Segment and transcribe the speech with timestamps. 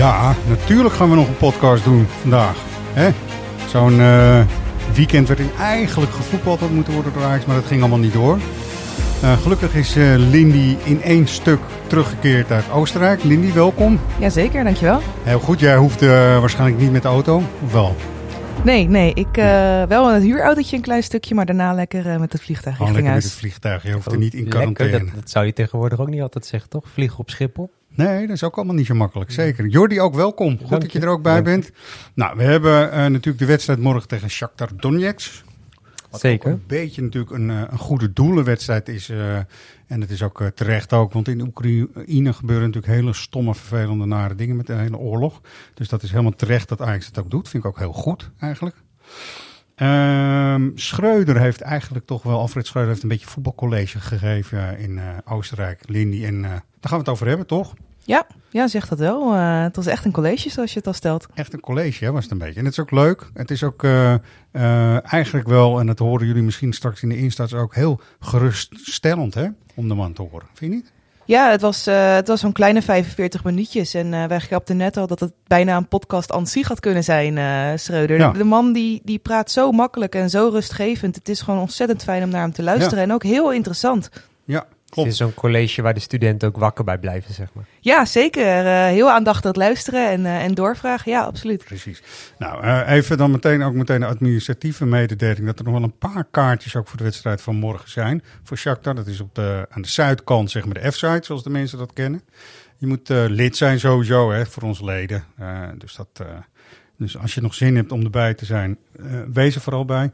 [0.00, 2.56] Ja, natuurlijk gaan we nog een podcast doen vandaag.
[2.92, 3.10] hè?
[3.68, 4.40] Zo'n eh,
[4.94, 8.38] weekend waarin eigenlijk gevoetbald had moeten worden door Ajax, maar dat ging allemaal niet door.
[9.22, 13.24] Eh, gelukkig is eh, Lindy in één stuk teruggekeerd uit Oostenrijk.
[13.24, 14.00] Lindy, welkom.
[14.18, 15.00] Jazeker, dankjewel.
[15.22, 16.00] Heel goed, jij hoeft
[16.40, 17.96] waarschijnlijk niet met de auto, of wel?
[18.64, 22.18] Nee, nee, ik eh, wel in het huurautootje een klein stukje, maar daarna lekker eh,
[22.18, 24.98] met het vliegtuig richting lekker met het vliegtuig, je hoeft er niet in Lekker, quarantaine.
[25.04, 26.84] dat, dat zou je tegenwoordig ook niet altijd zeggen, toch?
[26.92, 27.70] Vliegen op Schiphol.
[27.94, 29.30] Nee, dat is ook allemaal niet zo makkelijk.
[29.30, 29.66] Zeker.
[29.66, 30.58] Jordi, ook welkom.
[30.58, 31.42] Goed Dank dat je er ook bij je.
[31.42, 31.70] bent.
[32.14, 35.42] Nou, we hebben eh, natuurlijk de wedstrijd morgen tegen Shakhtar Donetsk.
[36.10, 36.50] Wat Zeker.
[36.50, 39.08] een beetje natuurlijk een, eh, een goede doelenwedstrijd is.
[39.08, 39.36] eh,
[39.86, 44.34] en het is ook terecht ook, want in Oekraïne gebeuren natuurlijk hele stomme, vervelende, nare
[44.34, 45.40] dingen met de hele oorlog.
[45.74, 47.48] Dus dat is helemaal terecht dat Ajax het ook doet.
[47.48, 48.76] Vind ik ook heel goed eigenlijk.
[49.80, 55.04] Ehm Schreuder heeft eigenlijk toch wel, Alfred Schreuder heeft een beetje voetbalcollege gegeven in eh,
[55.24, 56.24] Oostenrijk, Lindy.
[56.24, 57.74] En eh, daar gaan we het over hebben, toch?
[58.04, 59.34] Ja, ja, zeg dat wel.
[59.34, 61.26] Eh, het was echt een college zoals je het al stelt.
[61.34, 62.58] Echt een college hè, was het een beetje.
[62.58, 63.30] En het is ook leuk.
[63.34, 64.14] Het is ook eh,
[64.50, 69.34] eh, eigenlijk wel, en dat horen jullie misschien straks in de instarts ook, heel geruststellend
[69.34, 70.46] hè, om de man te horen.
[70.54, 70.92] Vind je niet?
[71.30, 73.94] Ja, het was, eh, het was zo'n kleine 45 minuutjes.
[73.94, 77.04] En eh, wij grapten net al dat het bijna een podcast aan zich had kunnen
[77.04, 78.18] zijn, eh Schreuder.
[78.18, 78.32] Ja.
[78.32, 81.14] De, de man die, die praat zo makkelijk en zo rustgevend.
[81.14, 83.04] Het is gewoon ontzettend fijn om naar hem te luisteren.
[83.04, 84.10] En ook heel interessant.
[84.44, 85.10] Ja, Het klopt.
[85.10, 87.64] is zo'n college waar de studenten ook wakker bij blijven, zeg maar.
[87.80, 88.66] Ja, zeker.
[88.66, 91.12] Eh, heel aandachtig luisteren en, eh, en doorvragen.
[91.12, 91.64] Ja, absoluut.
[91.64, 92.02] Precies.
[92.38, 95.98] Nou, eh, even dan meteen ook meteen de administratieve mededeling dat er nog wel een
[95.98, 98.22] paar kaartjes ook voor de wedstrijd van morgen zijn.
[98.42, 101.50] Voor Shakhtar, dat is op de, aan de zuidkant, zeg maar de F-site, zoals de
[101.50, 102.22] mensen dat kennen.
[102.80, 105.24] Je moet eh, lid zijn sowieso, hè, voor onze leden.
[105.38, 106.26] Eh, dus, dat, eh,
[107.00, 110.12] dus als je nog zin hebt om erbij te zijn, eh, wees er vooral bij.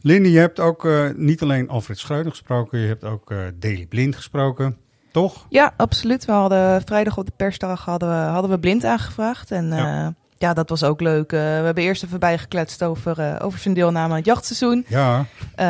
[0.00, 3.86] Lindy, je hebt ook eh, niet alleen Alfred Schreuder gesproken, je hebt ook eh Daily
[3.86, 4.76] Blind gesproken,
[5.12, 5.46] toch?
[5.48, 6.24] Ja, absoluut.
[6.24, 9.50] We hadden vrijdag op de persdag hadden we, hadden we blind aangevraagd.
[9.50, 10.14] En Ja.
[10.38, 11.32] Ja, dat was ook leuk.
[11.32, 14.84] Eh, we hebben eerst even bijgekletst over, eh, over zijn deelname aan het jachtseizoen.
[14.88, 15.64] Ja, Eh,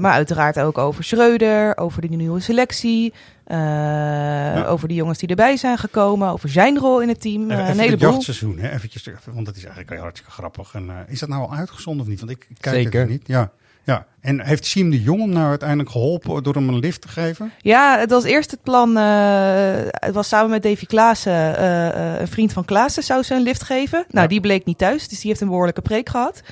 [0.00, 3.12] maar uiteraard ook over Schreuder, over de nieuwe selectie.
[3.44, 7.42] eh, Over de jongens die erbij zijn gekomen, over zijn rol in het team.
[7.50, 8.10] Even een het heleboel.
[8.10, 8.70] jachtseizoen, hè?
[8.70, 10.74] Eventjes, even, want dat is eigenlijk heel hartstikke grappig.
[10.74, 12.18] En, eh, is dat nou al uitgezonden of niet?
[12.20, 13.00] Want ik kijk Zeker.
[13.00, 13.22] het niet.
[13.26, 13.50] Ja,
[13.84, 14.06] ja.
[14.20, 17.52] En heeft Siem de Jong hem nou uiteindelijk geholpen door hem een lift te geven?
[17.60, 18.96] Ja, het was eerst het plan.
[18.96, 23.34] eh, het was samen met Davy Klaassen, eh, eh, een vriend van Klaassen, zou ze
[23.34, 23.98] een lift geven.
[24.08, 24.26] Nou, Ja.
[24.26, 26.42] die bleek niet thuis, dus die heeft een behoorlijke preek gehad.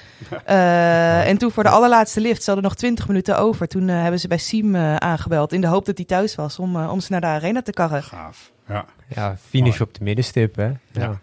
[0.44, 3.68] Eh, en toen voor de allerlaatste lift, ze hadden nog 20 minuten over.
[3.68, 7.00] Toen hebben ze bij Siem aangebeld in de hoop dat hij thuis was om, om
[7.00, 8.02] ze naar de arena te karren.
[8.02, 8.50] Gaaf.
[8.68, 9.82] Ja, Ja, finish Mooi.
[9.82, 10.70] op de middenstip, hè?
[10.92, 11.20] Ja.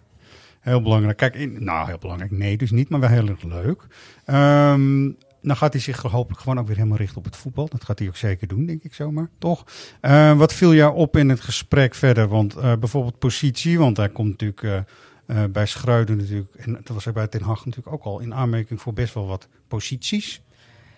[0.59, 1.17] heel belangrijk.
[1.17, 2.31] Kijk, in, nou heel belangrijk.
[2.31, 3.81] Nee, dus niet, maar wel heel erg leuk.
[4.25, 5.09] Ehm,
[5.41, 7.67] dan gaat hij zich hopelijk gewoon ook weer helemaal richten op het voetbal.
[7.69, 9.29] Dat gaat hij ook zeker doen, denk ik zomaar.
[9.38, 9.66] Toch?
[10.01, 12.27] Eh, wat viel jou op in het gesprek verder?
[12.27, 14.85] Want eh, bijvoorbeeld positie, want hij komt natuurlijk
[15.25, 18.33] eh, bij Schreuder natuurlijk, en dat was hij bij Ten Hag natuurlijk ook al in
[18.33, 20.41] aanmerking voor best wel wat posities.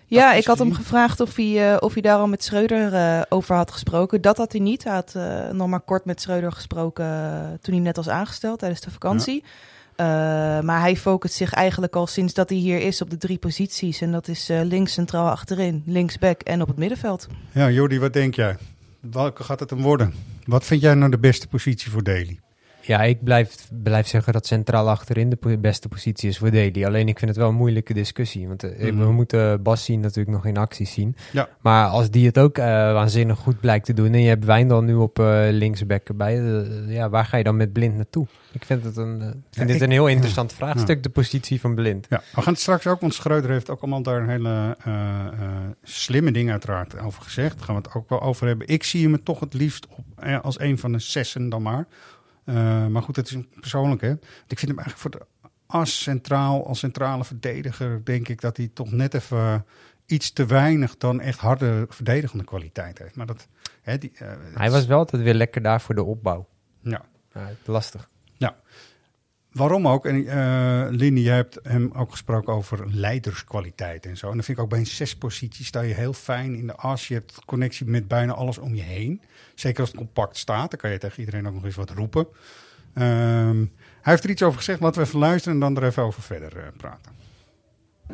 [0.06, 3.70] Ja, ik had hem gevraagd of hij, of hij daar al met Schreuder over had
[3.70, 4.20] gesproken.
[4.20, 4.84] Dat had hij niet.
[4.84, 5.16] Hij had
[5.52, 7.04] nog maar kort met Schreuder gesproken
[7.60, 9.42] toen hij net was aangesteld tijdens de vakantie.
[9.42, 9.48] Eh,
[10.64, 14.00] maar hij focust zich eigenlijk al sinds dat hij hier is op de drie posities.
[14.00, 17.26] En dat is eh, links, centraal achterin, linksback en op het middenveld.
[17.52, 18.56] Ja, Jordi, wat denk jij?
[19.00, 20.14] Welke gaat het hem worden?
[20.44, 22.40] Wat vind jij nou de beste positie voor Daly?
[22.84, 26.84] Ja, ik blijf, blijf zeggen dat centraal achterin de beste positie is voor Daly.
[26.84, 28.48] Alleen ik vind het wel een moeilijke discussie.
[28.48, 29.04] Want eh, Mhm.
[29.04, 31.16] we moeten Bas zien natuurlijk nog in actie zien.
[31.32, 31.48] Ja.
[31.60, 34.12] Maar als die het ook eh, waanzinnig goed blijkt te doen...
[34.12, 36.36] en je hebt Wijndal nu op eh linksback erbij...
[36.86, 38.26] ja, waar ga je dan met Blind naartoe?
[38.52, 39.18] Ik vind het een,
[39.50, 42.06] vind dit ik- een heel interessant vraagstuk, de positie van Blind.
[42.10, 44.76] Ja, we gaan het straks ook, want Schreuder heeft ook allemaal daar een hele
[45.82, 47.56] slimme dingen uiteraard over gezegd.
[47.56, 48.68] Daar gaan we het ook wel over hebben.
[48.68, 50.04] Ik zie hem toch het liefst op,
[50.42, 51.86] als een van de zessen dan maar.
[52.44, 54.12] Eh, maar goed, het is een persoonlijk hè.
[54.46, 55.26] Ik vind hem eigenlijk voor de
[55.66, 59.64] as centraal, als centrale verdediger, denk ik dat hij toch net even
[60.06, 63.16] iets te weinig dan echt harde verdedigende kwaliteit heeft.
[63.16, 63.48] Maar dat,
[63.82, 66.48] hè, die, eh, Hij was wel altijd weer lekker daar voor de opbouw.
[66.80, 67.04] Ja.
[67.34, 68.10] Ja, lastig.
[69.52, 70.06] Waarom ook?
[70.06, 74.26] En uh, Lindy, jij hebt hem ook gesproken over leiderskwaliteit en zo.
[74.26, 76.74] En dan vind ik ook bij een zes positie sta je heel fijn in de
[76.74, 77.08] as.
[77.08, 79.22] Je hebt connectie met bijna alles om je heen.
[79.54, 82.26] Zeker als het compact staat, dan kan je tegen iedereen ook nog eens wat roepen.
[82.94, 83.72] Um,
[84.02, 86.22] hij heeft er iets over gezegd, laten we even luisteren en dan er even over
[86.22, 87.12] verder uh, praten.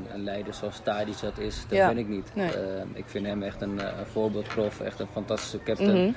[0.09, 1.89] Een leider zoals Tadic dat is, dat ja.
[1.89, 2.35] ben ik niet.
[2.35, 2.57] Nee.
[2.57, 5.97] Uh, ik vind hem echt een, een voorbeeldprof, echt een fantastische captain.
[5.97, 6.15] Mm -hmm.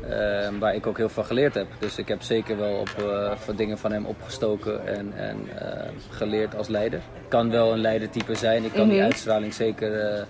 [0.00, 1.66] Uh, waar ik ook heel veel geleerd heb.
[1.78, 6.54] Dus ik heb zeker wel op uh, dingen van hem opgestoken en, en uh, geleerd
[6.54, 6.98] als leider.
[6.98, 8.64] Ik kan wel een leidertype zijn.
[8.64, 8.94] Ik kan mm -hmm.
[8.94, 10.26] die uitstraling zeker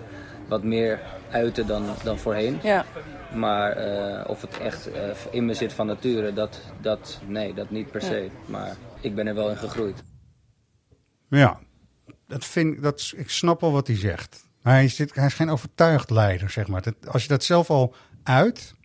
[0.47, 0.99] wat meer
[1.31, 2.59] uiten dan, dan voorheen.
[2.63, 2.85] Ja.
[3.35, 3.75] Maar
[4.27, 4.89] of het echt
[5.31, 8.29] in me zit van nature, dat, dat, nee, dat niet per se.
[8.45, 10.03] Maar ik ben er wel in gegroeid.
[11.29, 11.59] Ja,
[12.27, 14.47] dat vind, dat, ik snap wel wat hij zegt.
[14.61, 16.81] Hij is, hij is geen overtuigd leider, zeg maar.
[16.81, 18.75] Dat, als je dat zelf al uit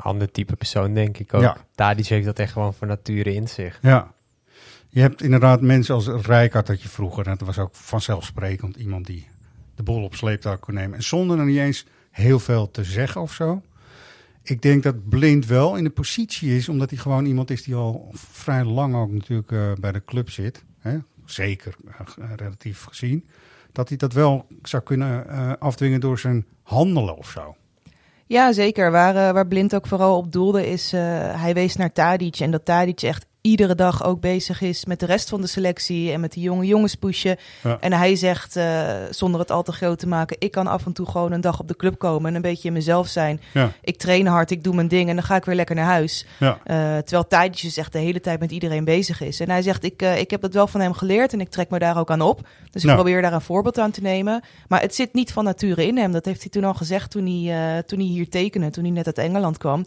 [0.00, 1.42] ander type persoon, denk ik ook.
[1.42, 1.56] Ja.
[1.74, 3.78] Tadic heeft dat echt gewoon van nature in zich.
[3.82, 4.14] Ja.
[4.88, 7.24] Je hebt inderdaad mensen als Rijkaard dat je vroeger.
[7.24, 9.28] Dat was ook vanzelfsprekend iemand die
[9.74, 10.96] de bol op sleeptouw kon nemen.
[10.96, 13.62] En zonder er niet eens heel veel te zeggen of zo.
[14.42, 17.74] Ik denk dat Blind wel in de positie is, omdat hij gewoon iemand is die
[17.74, 20.64] al vrij lang ook natuurlijk uh, bij de club zit.
[20.78, 20.98] Hè?
[21.24, 23.24] Zeker, uh, relatief gezien.
[23.72, 27.56] Dat hij dat wel zou kunnen uh, afdwingen door zijn handelen of zo.
[28.26, 28.90] Ja, zeker.
[28.90, 31.00] Waar, uh, waar Blind ook vooral op doelde is, uh,
[31.40, 32.38] hij wees naar Tadic.
[32.38, 36.12] En dat Tadic echt iedere dag ook bezig is met de rest van de selectie
[36.12, 37.36] en met die jonge jongens pushen.
[37.62, 37.76] Ja.
[37.80, 40.92] En hij zegt, uh, zonder het al te groot te maken, ik kan af en
[40.92, 43.40] toe gewoon een dag op de club komen en een beetje in mezelf zijn.
[43.52, 43.72] Ja.
[43.82, 46.26] Ik train hard, ik doe mijn ding en dan ga ik weer lekker naar huis.
[46.38, 46.50] Ja.
[46.50, 49.40] Uh, terwijl Tadic dus echt de hele tijd met iedereen bezig is.
[49.40, 51.70] En hij zegt, ik, uh, ik heb dat wel van hem geleerd en ik trek
[51.70, 52.48] me daar ook aan op.
[52.70, 54.42] Dus ik probeer daar een voorbeeld aan te nemen.
[54.68, 56.12] Maar het zit niet van nature in hem.
[56.12, 59.06] Dat heeft hij toen al gezegd toen hij, toen hij hier tekende, toen hij net
[59.06, 59.84] uit Engeland kwam.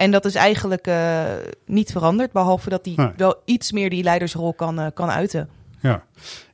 [0.00, 1.24] En dat is eigenlijk uh,
[1.66, 3.10] niet veranderd, behalve dat hij nee.
[3.16, 5.48] wel iets meer die leidersrol kan, uh, kan uiten.
[5.80, 6.04] Ja,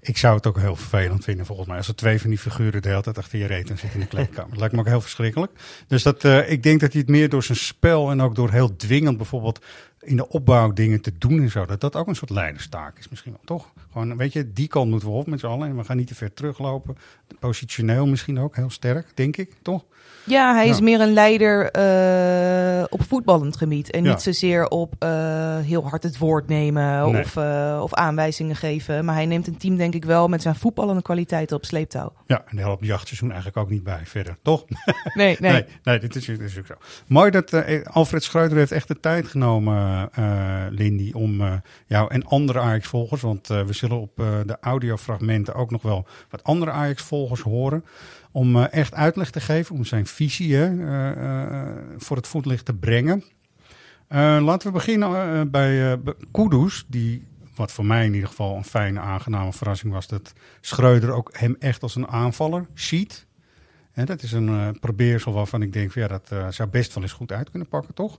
[0.01, 1.77] ik zou het ook heel vervelend vinden volgens mij.
[1.77, 4.01] Als er twee van die figuren de hele tijd achter je reet en zitten in
[4.01, 4.51] de kleedkamer.
[4.51, 5.53] Dat lijkt me ook heel verschrikkelijk.
[5.87, 8.51] Dus dat, uh, ik denk dat hij het meer door zijn spel en ook door
[8.51, 9.65] heel dwingend bijvoorbeeld
[10.07, 11.67] in de opbouw dingen te doen en zo.
[11.67, 13.73] Dat dat ook een soort leiderstaak is misschien wel, toch?
[13.93, 15.69] Gewoon, weet je, die kant moeten we op met z'n allen.
[15.69, 16.97] En we gaan niet te ver teruglopen.
[17.39, 19.85] Positioneel misschien ook heel sterk, denk ik, toch?
[20.27, 23.91] Ja, hij is meer een leider uh, op voetballend gebied.
[23.91, 24.11] En ja.
[24.11, 27.23] niet zozeer op uh, heel hard het woord nemen nee.
[27.23, 29.05] of, uh, of aanwijzingen geven.
[29.05, 32.13] Maar hij neemt een team denk ik wel met zijn voetballende kwaliteiten op sleeptouw.
[32.27, 34.65] Ja, en daar helpt jachtseizoen eigenlijk ook niet bij verder, toch?
[35.15, 35.53] Nee, nee.
[35.53, 36.75] nee, nee dit, is, dit is ook zo.
[37.07, 37.53] Mooi dat
[37.85, 39.96] Alfred Schreuder heeft echt de tijd genomen,
[40.71, 46.07] Lindy, om jou en andere Ajax-volgers, want we zullen op de audiofragmenten ook nog wel
[46.31, 47.85] wat andere Ajax-volgers horen
[48.33, 50.59] om echt uitleg te geven, om zijn visie
[51.97, 53.25] voor het voetlicht te brengen.
[54.09, 56.01] laten we beginnen bij
[56.33, 57.23] Kudus, die,
[57.55, 61.57] wat voor mij in ieder geval een fijne, aangename verrassing was, dat Schreuder ook hem
[61.59, 63.26] echt als een aanvaller ziet.
[63.97, 67.13] En dat is een probeersel waarvan ik denk, van, ja, dat zou best wel eens
[67.13, 68.19] goed uit kunnen pakken, toch?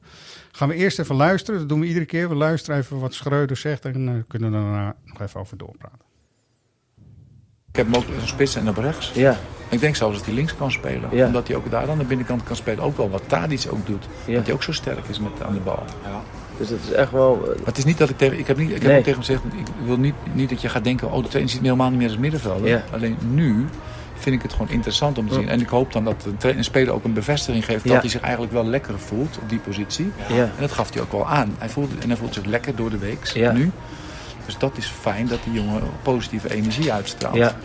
[0.52, 2.30] Gaan we eerst even luisteren, dat doen we iedere keer.
[2.30, 6.06] We luisteren even wat Schreuder zegt en kunnen we daarna nog even over doorpraten.
[7.70, 9.12] Ik heb hem ook een spits en op rechts.
[9.14, 9.38] Ja.
[9.70, 11.10] Ik denk zelfs dat hij links kan spelen.
[11.16, 11.26] Ja.
[11.26, 12.84] Omdat hij ook daar aan de binnenkant kan spelen.
[12.84, 14.08] Ook wel wat Tadic ook doet.
[14.26, 14.34] Ja.
[14.34, 15.84] Dat hij ook zo sterk is met, aan de bal.
[16.04, 16.22] Ja.
[16.58, 17.36] Dus het is echt wel...
[17.36, 18.40] Maar het is niet dat ik tegen...
[18.40, 19.44] Ik heb, niet, ik heb ook tegen hem gezegd...
[19.44, 21.12] Ik wil niet, niet dat je gaat denken...
[21.12, 22.68] Oh, de trainer ziet me helemaal niet meer als middenvelder.
[22.68, 22.84] Ja.
[22.92, 23.66] Alleen nu
[24.20, 25.44] vind ik het gewoon interessant om te zien.
[25.44, 25.50] Ja.
[25.50, 27.88] En ik hoop dan dat de speler ook een bevestiging geeft...
[27.88, 30.12] dat hij zich eigenlijk wel lekker voelt op die positie.
[30.30, 31.56] En dat gaf hij ook wel aan.
[31.58, 33.72] Hij voelt, en hij voelt zich lekker door de week nu.
[34.46, 37.36] Dus dat is fijn dat die jongen positieve energie uitstraalt.
[37.36, 37.56] Ja.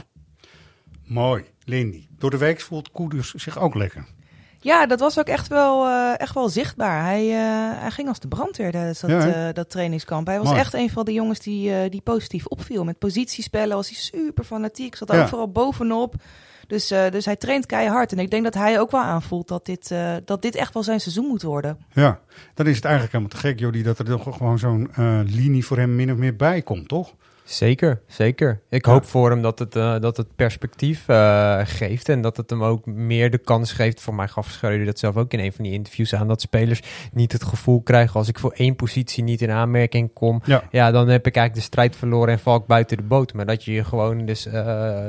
[1.04, 2.06] Mooi, Lindy.
[2.18, 4.06] Door de week voelt Koeders zich ook lekker.
[4.62, 7.04] Ja, dat was ook echt wel, uh, echt wel zichtbaar.
[7.04, 10.26] Hij, uh, hij ging als de brandweer tijdens dat, ja, uh, dat trainingskamp.
[10.26, 10.58] Hij was Mooi.
[10.58, 12.84] echt een van de jongens die, die positief opviel.
[12.84, 14.96] Met positiespellen was hij super fanatiek.
[14.96, 15.22] Zat ja.
[15.22, 16.14] overal bovenop.
[16.66, 18.12] Dus, dus hij traint keihard.
[18.12, 21.00] En ik denk dat hij ook wel aanvoelt dat dit, dat dit echt wel zijn
[21.00, 21.78] seizoen moet worden.
[21.92, 22.20] Ja,
[22.54, 24.90] dan is het eigenlijk helemaal te gek, Jody, dat er toch gewoon zo'n
[25.26, 27.14] linie voor hem min of meer bij komt, toch?
[27.44, 28.60] Zeker, zeker.
[28.68, 28.92] Ik ja.
[28.92, 32.64] hoop voor hem dat het, uh, dat het perspectief uh, geeft en dat het hem
[32.64, 34.00] ook meer de kans geeft.
[34.00, 36.80] Voor mij gaf Schreuder dat zelf ook in een van die interviews aan, dat spelers
[37.12, 40.90] niet het gevoel krijgen als ik voor één positie niet in aanmerking kom, ja, ja
[40.90, 43.32] dan heb ik eigenlijk de strijd verloren en val ik buiten de boot.
[43.32, 44.52] Maar dat je je gewoon dus uh,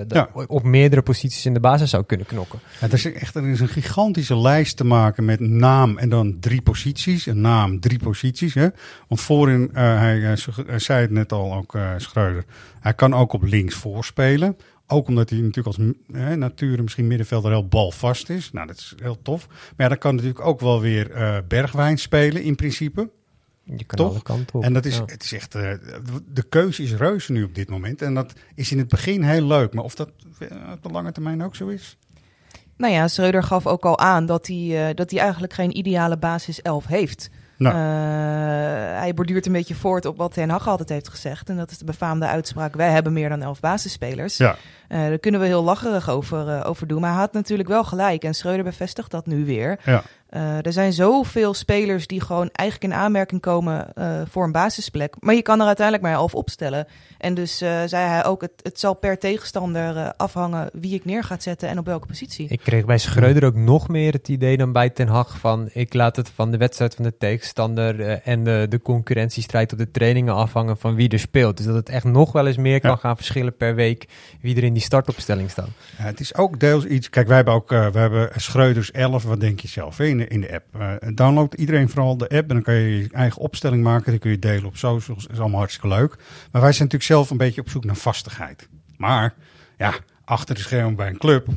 [0.07, 0.29] ja.
[0.47, 2.59] op meerdere posities in de basis zou kunnen knokken.
[2.81, 6.37] Ja, er, is echt, er is een gigantische lijst te maken met naam en dan
[6.39, 7.25] drie posities.
[7.25, 8.53] Een naam, drie posities.
[8.53, 8.67] Hè?
[9.07, 10.19] Want voorin, hij,
[10.65, 12.22] hij zei het net al ook, Schreuder.
[12.79, 14.57] Hij kan ook op links voorspelen.
[14.87, 15.77] Ook omdat hij natuurlijk als
[16.13, 18.51] eh, natuur misschien middenvelder heel balvast is.
[18.51, 19.47] Nou, dat is heel tof.
[19.47, 23.09] Maar ja, dan kan natuurlijk ook wel weer uh, Bergwijn spelen in principe.
[23.63, 24.09] Je kan Toch?
[24.09, 24.63] alle kanten op.
[24.63, 25.03] En dat is, ja.
[25.05, 25.71] het is echt, eh,
[26.25, 28.01] de keuze is reuze nu op dit moment.
[28.01, 29.73] En dat is in het begin heel leuk.
[29.73, 31.97] Maar of dat eh, op de lange termijn ook zo is?
[32.77, 36.17] Nou ja, Schreuder gaf ook al aan dat hij, eh, dat hij eigenlijk geen ideale
[36.17, 37.29] basis 11 heeft.
[37.63, 37.75] Nou.
[37.75, 41.49] Eh, hij borduurt een beetje voort op wat Ten Hag altijd heeft gezegd.
[41.49, 44.37] En dat is de befaamde uitspraak: wij hebben meer dan elf basisspelers.
[44.37, 44.55] Ja.
[44.93, 47.01] Eh, daar kunnen we heel lacherig over, eh, over doen.
[47.01, 48.23] Maar hij had natuurlijk wel gelijk.
[48.23, 49.79] En Schreuder bevestigt dat nu weer.
[49.85, 50.03] Ja.
[50.29, 55.15] Eh, er zijn zoveel spelers die gewoon eigenlijk in aanmerking komen eh, voor een basisplek.
[55.19, 56.87] Maar je kan er uiteindelijk maar elf opstellen.
[57.17, 61.05] En dus eh, zei hij ook, het, het zal per tegenstander eh, afhangen wie ik
[61.05, 62.47] neer gaat zetten en op welke positie.
[62.49, 65.93] Ik kreeg bij Schreuder ook nog meer het idee dan bij Ten Hag van ik
[65.93, 70.33] laat het van de wedstrijd van de tegenstander en de, de concurrentiestrijd op de trainingen
[70.35, 71.57] afhangen van wie er speelt.
[71.57, 72.95] Dus dat het echt nog wel eens meer kan Ja.
[72.97, 74.05] gaan verschillen per week
[74.41, 75.69] wie er in die startopstelling staat.
[75.97, 77.09] Ja, het is ook deels iets.
[77.09, 79.23] Kijk, wij hebben ook uh, we hebben Schreuders 11.
[79.23, 80.65] Wat denk je zelf in de, in de app?
[80.77, 84.11] Uh, download iedereen vooral de app en dan kan je je eigen opstelling maken.
[84.11, 85.23] Dan kun je delen op socials.
[85.23, 86.15] Dat is allemaal hartstikke leuk.
[86.51, 88.67] Maar wij zijn natuurlijk zelf een beetje op zoek naar vastigheid.
[88.97, 89.33] Maar
[89.77, 89.93] ja,
[90.25, 91.47] achter de schermen bij een club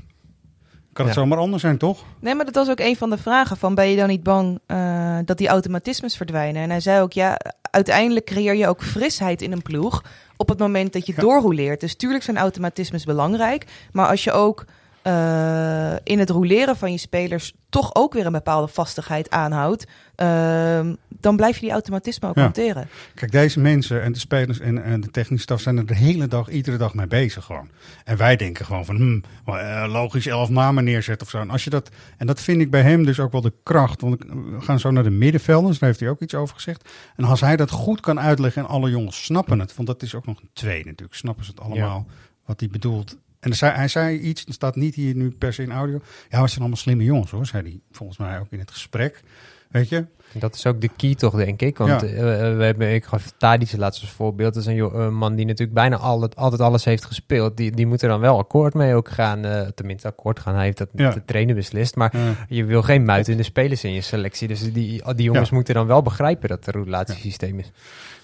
[0.96, 1.20] kan het Ja.
[1.20, 2.04] zomaar anders zijn, toch?
[2.20, 4.58] Nee, maar dat was ook een van de vragen: van ben je dan niet bang
[4.66, 6.62] eh, dat die automatismes verdwijnen?
[6.62, 7.38] En hij zei ook: ja,
[7.70, 10.02] uiteindelijk creëer je ook frisheid in een ploeg
[10.36, 11.22] op het moment dat je Ja.
[11.22, 11.80] doorrouleert.
[11.80, 14.64] Dus tuurlijk zijn automatismes belangrijk, maar als je ook
[15.06, 20.94] eh, in het roleren van je spelers toch ook weer een bepaalde vastigheid aanhoudt, ehm,
[21.08, 22.42] dan blijf je die automatisme ook Ja.
[22.42, 22.88] hanteren.
[23.14, 26.26] Kijk, deze mensen en de spelers en, en de technische staf zijn er de hele
[26.26, 27.68] dag, iedere dag mee bezig gewoon.
[28.04, 31.40] En wij denken gewoon van, hmm, eh, logisch elf namen neerzetten of zo.
[31.40, 34.00] En, als je dat, en dat vind ik bij hem dus ook wel de kracht.
[34.00, 36.88] Want we gaan zo naar de middenvelders, daar heeft hij ook iets over gezegd.
[37.16, 39.76] En als hij dat goed kan uitleggen en alle jongens snappen het.
[39.76, 42.06] Want dat is ook nog een twee natuurlijk, snappen ze het allemaal
[42.44, 43.16] wat hij bedoelt.
[43.46, 46.00] En zei, hij zei iets, dat staat niet hier nu per se in audio.
[46.28, 49.22] Ja, we zijn allemaal slimme jongens hoor, zei hij volgens mij ook in het gesprek.
[49.70, 50.06] Weet je?
[50.32, 51.78] Dat is ook de key toch, denk ik.
[51.78, 52.06] Want Ja.
[52.06, 54.54] eh, we hebben, ik gaf Tadic laatste als voorbeeld.
[54.54, 57.56] Dat is een, man die natuurlijk bijna altijd, altijd alles heeft gespeeld.
[57.56, 59.44] Die, die moet er dan wel akkoord mee ook gaan.
[59.44, 60.54] eh, tenminste, akkoord gaan.
[60.54, 61.04] Hij heeft dat Ja.
[61.04, 61.96] met de trainer beslist.
[61.96, 62.14] Maar
[62.48, 64.48] je wil geen muitende spelers in je selectie.
[64.48, 64.72] Dus die,
[65.14, 67.70] die jongens moeten dan wel begrijpen dat het een relatiesysteem is.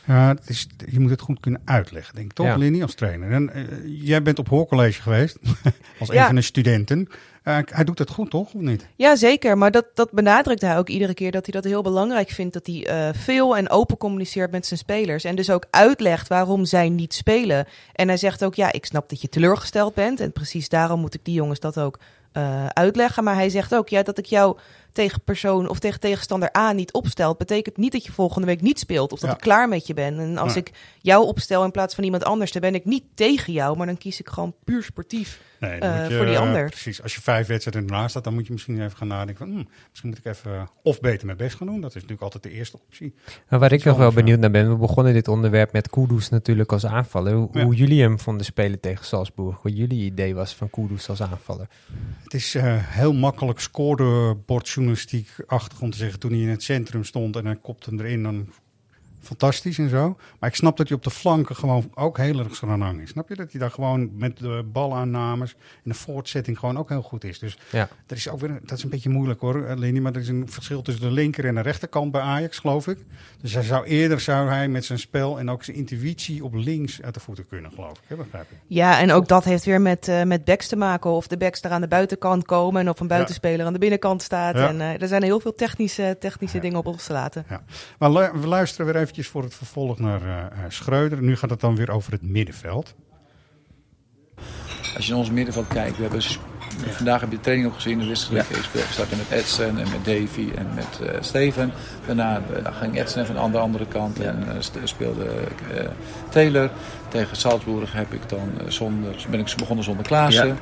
[0.06, 2.32] Ja, het is, je moet het goed kunnen uitleggen, denk ik.
[2.32, 2.56] Toch.
[2.56, 3.30] Lenny, als trainer?
[3.30, 3.62] En, eh,
[4.02, 5.38] jij bent op hoorcollege geweest,
[6.00, 7.08] als een van de studenten.
[7.42, 8.54] Eh, hij doet het goed, toch?
[8.54, 8.86] Of niet?
[8.96, 9.58] Ja, zeker.
[9.58, 12.54] Maar dat, dat benadrukt hij ook iedere keer dat hij dat heel belangrijk vindt.
[12.54, 15.24] Dat hij eh, veel en open communiceert met zijn spelers.
[15.24, 17.66] En dus ook uitlegt waarom zij niet spelen.
[17.92, 20.20] En hij zegt ook, ja, ik snap dat je teleurgesteld bent.
[20.20, 21.98] En precies daarom moet ik die jongens dat ook
[22.32, 23.24] eh, uitleggen.
[23.24, 24.56] Maar hij zegt ook, ja, dat ik jou
[24.92, 28.78] tegen persoon of tegen tegenstander A niet opstel, betekent niet dat je volgende week niet
[28.78, 29.36] speelt of dat Ja.
[29.36, 30.18] ik klaar met je ben.
[30.18, 30.70] En als ik
[31.00, 33.98] jou opstel in plaats van iemand anders, dan ben ik niet tegen jou, maar dan
[33.98, 35.40] kies ik gewoon puur sportief.
[35.62, 36.66] Nee, Eh, je, voor die ander.
[36.68, 37.02] Precies.
[37.02, 39.54] Als je vijf wedstrijden ernaast staat, dan moet je misschien even gaan nadenken van...
[39.54, 41.80] hmm, misschien moet ik even of beter mijn best gaan doen.
[41.80, 43.14] Dat is natuurlijk altijd de eerste optie.
[43.48, 46.72] Maar waar ik nog wel benieuwd naar ben, we begonnen dit onderwerp met Kudus natuurlijk
[46.72, 47.32] als aanvaller.
[47.34, 47.64] Hoe, Ja.
[47.64, 49.62] hoe jullie hem vonden spelen tegen Salzburg.
[49.62, 51.68] Wat jullie idee was van Kudus als aanvaller.
[52.24, 56.18] Het is eh, heel makkelijk scorebordjournalistiek-achtig om te zeggen...
[56.18, 58.48] toen hij in het centrum stond en hij kopte hem erin, dan
[59.22, 60.16] fantastisch en zo.
[60.40, 63.10] Maar ik snap dat hij op de flanken gewoon ook heel erg zijn is.
[63.10, 63.34] Snap je?
[63.34, 67.38] Dat hij daar gewoon met de balaannames en de voortzetting gewoon ook heel goed is.
[67.38, 67.88] Dus Ja.
[68.06, 69.98] dat is ook weer, dat is een beetje moeilijk hoor, eh, Lenny.
[70.00, 72.98] Maar er is een verschil tussen de linker en de rechterkant bij Ajax, geloof ik.
[73.40, 77.02] Dus hij zou eerder zou hij met zijn spel en ook zijn intuïtie op links
[77.02, 78.04] uit de voeten kunnen, geloof ik.
[78.06, 78.56] Hè, begrijp ik.
[78.66, 81.10] Ja, en ook dat heeft weer met, eh, met backs te maken.
[81.10, 84.22] Of de backs daar aan de buitenkant komen en of een buitenspeler aan de binnenkant
[84.22, 84.54] staat.
[84.54, 84.68] Ja.
[84.68, 87.46] En eh, er zijn heel veel technische, technische dingen op ons te laten.
[87.98, 91.22] Maar lu- we luisteren weer eventjes voor het vervolg naar eh, eh, Schreuder.
[91.22, 92.94] Nu gaat het dan weer over het middenveld.
[94.96, 96.22] Als je naar ons middenveld kijkt, we hebben,
[96.90, 98.86] vandaag heb je de training ook gezien, de wisseling gespeeld.
[98.86, 101.72] We starten met Edson en met Davy en met eh, Steven.
[102.06, 102.42] Daarna
[102.80, 104.44] ging Edson even aan de andere kant en
[104.84, 105.26] speelde
[106.28, 106.70] Taylor.
[107.08, 110.58] Tegen Salzburg heb ik dan zonder, ben ik begonnen zonder Klaassen.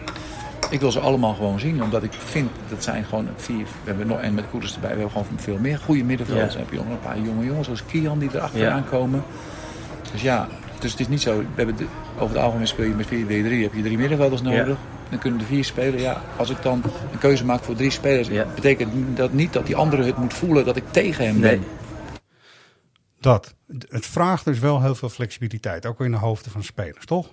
[0.71, 3.65] Ik wil ze allemaal gewoon zien, omdat ik vind dat zijn gewoon vier.
[3.65, 6.53] We hebben nog en met Koeders erbij, we hebben gewoon veel meer goede middenvelders.
[6.53, 9.23] Dan heb je nog een paar jonge jongens zoals Kian die erachteraan komen.
[10.13, 10.49] Dus ja,
[10.79, 11.39] dus het is niet zo.
[11.39, 11.87] We hebben de-
[12.19, 14.79] over het algemeen speel je met 4-3-3, heb je drie middenvelders nodig.
[15.11, 16.01] Dan kunnen er vier spelen.
[16.01, 19.77] Ja, als ik dan een keuze maak voor drie spelers, betekent dat niet dat die
[19.77, 21.65] andere het moet voelen dat ik tegen hem ben.
[23.21, 23.55] Dat.
[23.89, 27.29] Het vraagt dus wel heel veel flexibiliteit, ook in de hoofden van spelers, toch?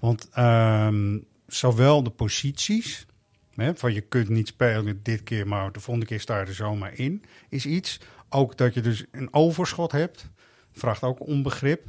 [0.00, 1.18] Want ehm,
[1.54, 3.06] zowel de posities,
[3.54, 6.54] hè, van je kunt niet spelen dit keer, maar de volgende keer sta je er
[6.54, 8.00] zomaar in, is iets.
[8.28, 10.28] Ook dat je dus een overschot hebt,
[10.72, 11.86] vraagt ook onbegrip.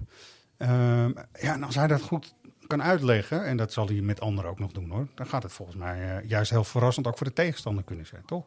[0.58, 2.34] Ehm, ja, en als hij dat goed
[2.68, 5.52] kan uitleggen, en dat zal hij met anderen ook nog doen hoor, dan gaat het
[5.52, 8.46] volgens mij eh, juist heel verrassend ook voor de tegenstander kunnen zijn, toch?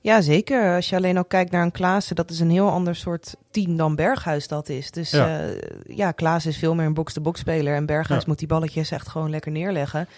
[0.00, 0.74] Ja, zeker.
[0.74, 3.76] Als je alleen al kijkt naar een Klaassen, dat is een heel ander soort team
[3.76, 4.90] dan Berghuis dat is.
[4.90, 8.48] Dus ja, uh, ja Klaassen is veel meer een box-to-box speler en Berghuis moet die
[8.48, 10.08] balletjes echt gewoon lekker neerleggen.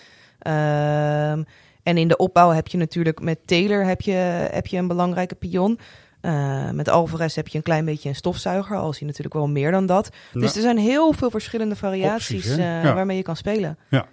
[0.40, 1.42] Ehm,
[1.82, 4.12] en in de opbouw heb je natuurlijk met Taylor heb je,
[4.50, 5.78] heb je een belangrijke pion.
[6.22, 9.48] Uh, met Alvarez heb je een klein beetje een stofzuiger, al zie je natuurlijk wel
[9.48, 10.10] meer dan dat.
[10.32, 13.78] Dus er zijn heel veel verschillende variaties uh, waarmee je kan spelen.
[13.88, 14.06] Ja.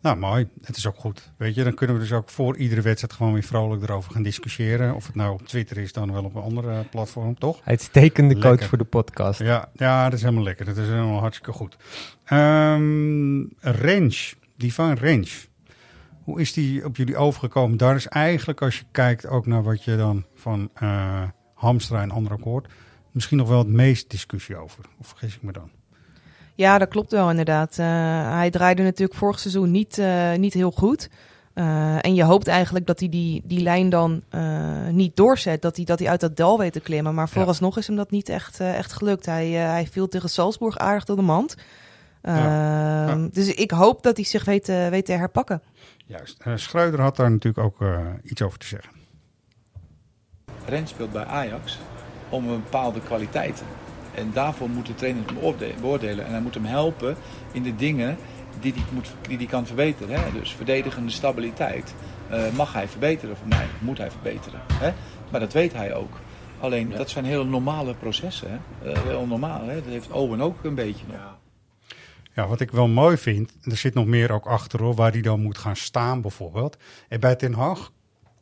[0.00, 0.48] Nou, mooi.
[0.62, 1.32] Het is ook goed.
[1.36, 4.22] Weet je, dan kunnen we dus ook voor iedere wedstrijd gewoon weer vrolijk erover gaan
[4.22, 4.94] discussiëren.
[4.94, 7.60] Of het nou op Twitter is, dan wel op een andere platform, toch?
[7.64, 9.40] Uitstekende coach voor de podcast.
[9.40, 10.64] Ja, ja, dat is helemaal lekker.
[10.64, 11.76] Dat is helemaal hartstikke goed.
[12.32, 15.28] Um, range, die van Range.
[16.26, 17.76] Hoe is die op jullie overgekomen?
[17.76, 21.22] Daar is eigenlijk, als je kijkt ook naar wat je dan van uh,
[21.54, 22.68] Hamstra en anderen hoort,
[23.10, 24.84] misschien nog wel het meest discussie over.
[25.00, 25.70] Of vergis ik me dan?
[26.54, 27.78] Ja, dat klopt wel inderdaad.
[27.78, 27.86] Uh,
[28.30, 31.08] hij draaide natuurlijk vorig seizoen niet, uh, niet heel goed.
[31.54, 34.22] Uh, en je hoopt eigenlijk dat hij die, die lijn dan
[34.90, 35.62] niet doorzet.
[35.62, 37.14] Dat hij, dat hij uit dat dal weet te klimmen.
[37.14, 37.80] Maar vooralsnog ja.
[37.80, 39.26] is hem dat niet echt, echt gelukt.
[39.26, 41.56] Hij, hij viel tegen Salzburg aardig door de mand.
[42.22, 43.06] Ja.
[43.06, 43.28] Ja.
[43.32, 45.62] Dus ik hoop dat hij zich weet, weet te herpakken.
[46.06, 46.44] Juist.
[46.54, 47.88] Schreuder had daar natuurlijk ook
[48.22, 48.90] iets over te zeggen.
[50.66, 51.78] Rens speelt bij Ajax
[52.28, 53.62] om een bepaalde kwaliteit
[54.16, 55.34] en daarvoor moet de trainer hem
[55.80, 56.24] beoordelen.
[56.24, 57.16] En hij moet hem helpen
[57.52, 58.16] in de dingen
[58.60, 60.20] die hij, moet, die hij kan verbeteren.
[60.20, 60.32] Hè?
[60.32, 61.94] Dus verdedigende stabiliteit
[62.30, 63.66] uh, mag hij verbeteren voor mij.
[63.80, 64.60] Moet hij verbeteren.
[64.72, 64.92] Hè?
[65.30, 66.18] Maar dat weet hij ook.
[66.60, 68.50] Alleen, dat zijn hele normale processen.
[68.50, 68.90] Hè?
[68.90, 69.66] Uh, heel normaal.
[69.66, 69.74] Hè?
[69.74, 71.16] Dat heeft Owen ook een beetje nog.
[71.16, 71.38] Ja.
[72.36, 75.20] Ja, wat ik wel mooi vind, er zit nog meer ook achter hoor, waar hij
[75.20, 76.76] dan moet gaan staan bijvoorbeeld.
[77.08, 77.92] En bij Ten Hag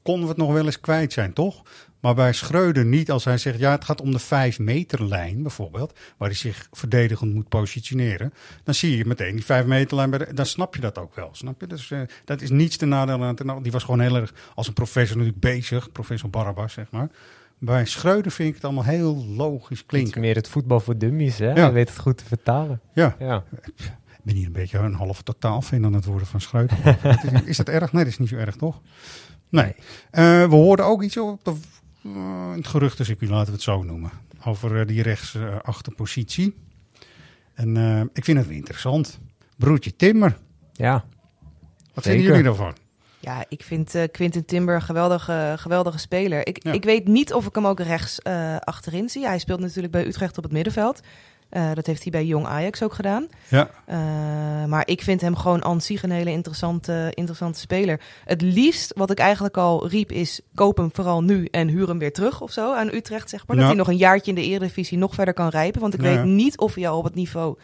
[0.02, 1.62] konden we het nog wel eens kwijt zijn, toch?
[2.00, 5.42] Maar bij Schreuder niet als hij zegt, ja, het gaat om de vijf meter lijn
[5.42, 8.32] bijvoorbeeld, waar hij zich verdedigend moet positioneren.
[8.64, 11.60] Dan zie je meteen die vijf meter lijn, dan snap je dat ook wel, snap
[11.60, 11.66] je?
[11.66, 14.72] Dus uh, dat is niets te nadeel aan Die was gewoon heel erg als een
[14.72, 17.08] professor natuurlijk bezig, professor Barabbas, zeg maar.
[17.58, 20.10] Bij Schreuder vind ik het allemaal heel logisch klinken.
[20.10, 21.49] Het is meer het voetbal voor dummies, hè?
[21.49, 21.54] Ja.
[21.54, 22.80] Hij weet het goed te vertalen.
[22.95, 23.17] Ja.
[23.19, 23.45] ja.
[23.64, 26.78] Ik ben hier een beetje een halve totaal vind aan het worden van Schreuder.
[27.32, 27.93] is, is, dat erg?
[27.93, 28.80] Nee, dat is niet zo erg, toch?
[29.49, 29.75] Nee.
[29.76, 31.54] Uh, we hoorden ook iets op de
[32.02, 34.10] uh, het geruchtencircuit, laten we het zo noemen.
[34.45, 36.54] Over uh, die rechtsachterpositie.
[37.54, 37.76] en
[38.12, 39.19] ik vind het wel interessant.
[39.56, 40.38] Broertje Timmer.
[40.73, 41.04] Ja.
[41.95, 42.75] Wat vinden jullie daarvan?
[43.25, 46.47] Ja, ik vind uh, Quinten Timber een geweldige, geweldige speler.
[46.47, 46.73] Ik, ja.
[46.73, 49.26] ik weet niet of ik hem ook rechts uh, achterin zie.
[49.26, 51.00] Hij speelt natuurlijk bij Utrecht op het middenveld.
[51.50, 53.28] Uh, dat heeft hij bij Jong Ajax ook gedaan.
[53.49, 53.71] Ja.
[54.67, 58.00] Maar ik vind hem gewoon aan zich een hele interessante, interessante speler.
[58.25, 61.99] Het liefst, wat ik eigenlijk al riep, is koop hem vooral nu en huur hem
[61.99, 63.56] weer terug of zo aan Utrecht, zeg maar.
[63.56, 65.80] Dat hij nog een jaartje in de Eredivisie nog verder kan rijpen.
[65.80, 66.15] Want ik ja.
[66.15, 67.56] weet niet of hij al op het niveau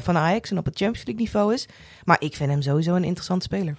[0.00, 1.66] van Ajax en op het Champions League niveau is.
[2.04, 3.74] Maar ik vind hem sowieso een interessante speler.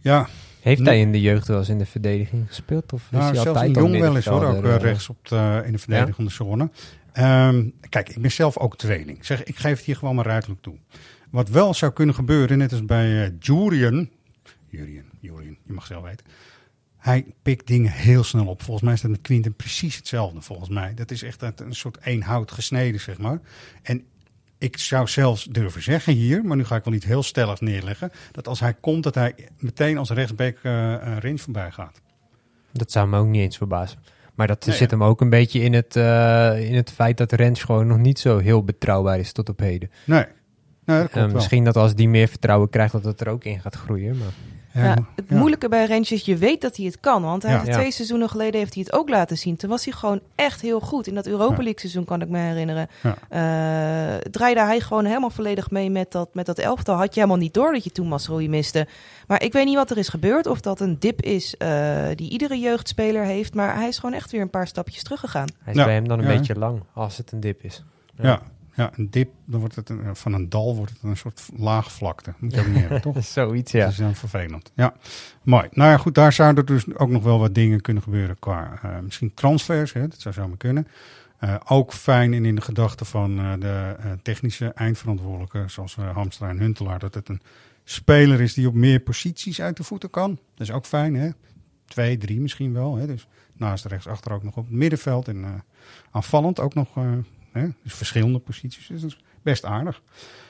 [0.00, 0.28] Ja,
[0.60, 2.92] heeft hij in de jeugd wel eens in de verdediging gespeeld?
[2.92, 5.28] Of nou, is hij zelfs altijd in jong wel eens hoor, ook uh, rechts op
[5.28, 6.36] de, in de verdedigende ja?
[6.36, 6.70] zone.
[7.48, 9.24] Um, kijk, ik ben zelf ook tweeling.
[9.24, 10.76] Zeg, ik geef het hier gewoon maar ruidelijk toe.
[11.30, 14.08] Wat wel zou kunnen gebeuren, net als bij uh, Julian,
[14.68, 16.26] Julian, Julian, je mag zelf weten.
[16.98, 18.62] Hij pikt dingen heel snel op.
[18.62, 20.94] Volgens mij is dat met Quinten precies hetzelfde, volgens mij.
[20.94, 23.40] Dat is echt een soort één hout gesneden, zeg maar.
[23.82, 24.04] En
[24.58, 28.10] ik zou zelfs durven zeggen hier, maar nu ga ik wel niet heel stellig neerleggen,
[28.32, 32.00] dat als hij komt, dat hij meteen als rechtsback uh, een range voorbij gaat.
[32.72, 33.98] Dat zou me ook niet eens verbazen.
[34.34, 37.32] Maar dat nee, zit hem ook een beetje in het, uh, in het feit dat
[37.32, 39.90] Rens gewoon nog niet zo heel betrouwbaar is tot op heden.
[40.04, 40.24] Nee,
[40.84, 43.60] nee dat uh, misschien dat als die meer vertrouwen krijgt, dat het er ook in
[43.60, 44.18] gaat groeien.
[44.18, 44.32] Maar...
[44.72, 45.36] Ja, het ja.
[45.36, 47.22] moeilijke bij Rens is, je weet dat hij het kan.
[47.22, 47.58] Want hij ja.
[47.58, 49.56] heeft twee seizoenen geleden heeft hij het ook laten zien.
[49.56, 51.06] Toen was hij gewoon echt heel goed.
[51.06, 52.88] In dat Europa League seizoen kan ik me herinneren.
[53.02, 53.10] Uh,
[54.30, 56.96] draaide hij gewoon helemaal volledig mee met dat, met dat elftal.
[56.96, 58.86] Had je helemaal niet door dat je toen Masroei miste.
[59.26, 60.46] Maar ik weet niet wat er is gebeurd.
[60.46, 63.54] Of dat een dip is uh, die iedere jeugdspeler heeft.
[63.54, 65.48] Maar hij is gewoon echt weer een paar stapjes teruggegaan.
[65.62, 67.84] Hij is bij hem dan een beetje lang als het een dip is.
[68.16, 68.42] ja.
[68.78, 72.34] Ja, een dip, dan wordt het een, van een dal wordt het een soort laagvlakte.
[72.38, 73.24] Moet je ook niet hebben, toch?
[73.34, 73.80] Zoiets, ja.
[73.80, 74.70] Dat is dan vervelend.
[74.74, 74.94] Ja,
[75.42, 75.68] mooi.
[75.72, 78.98] Nou ja, goed, daar zouden dus ook nog wel wat dingen kunnen gebeuren qua uh,
[78.98, 79.92] misschien transfers.
[79.92, 80.88] Hè, dat zou zomaar kunnen.
[81.40, 86.58] Uh, ook fijn en in de gedachte van uh, de technische eindverantwoordelijke, zoals Hamstra en
[86.58, 87.40] Huntelaar, dat het een
[87.84, 90.38] speler is die op meer posities uit de voeten kan.
[90.54, 91.30] Dat is ook fijn, hè?
[91.86, 92.96] Twee, drie misschien wel.
[92.96, 93.06] Hè?
[93.06, 95.64] Dus naast rechtsachter ook nog op het middenveld en
[96.10, 96.88] aanvallend ook nog
[97.52, 97.68] Hè?
[97.82, 98.86] Dus verschillende posities.
[98.86, 99.96] Dus dat is best aardig.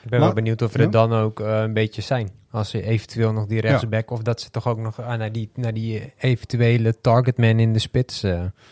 [0.03, 0.87] Ik ben maar, wel benieuwd of er ja?
[0.87, 2.29] dan ook uh, een beetje zijn.
[2.51, 4.09] Als ze eventueel nog die rechtsback...
[4.09, 4.15] Ja.
[4.15, 7.79] of dat ze toch ook nog uh, naar, die, naar die eventuele targetman in de
[7.79, 8.23] spits...
[8.23, 8.31] Uh,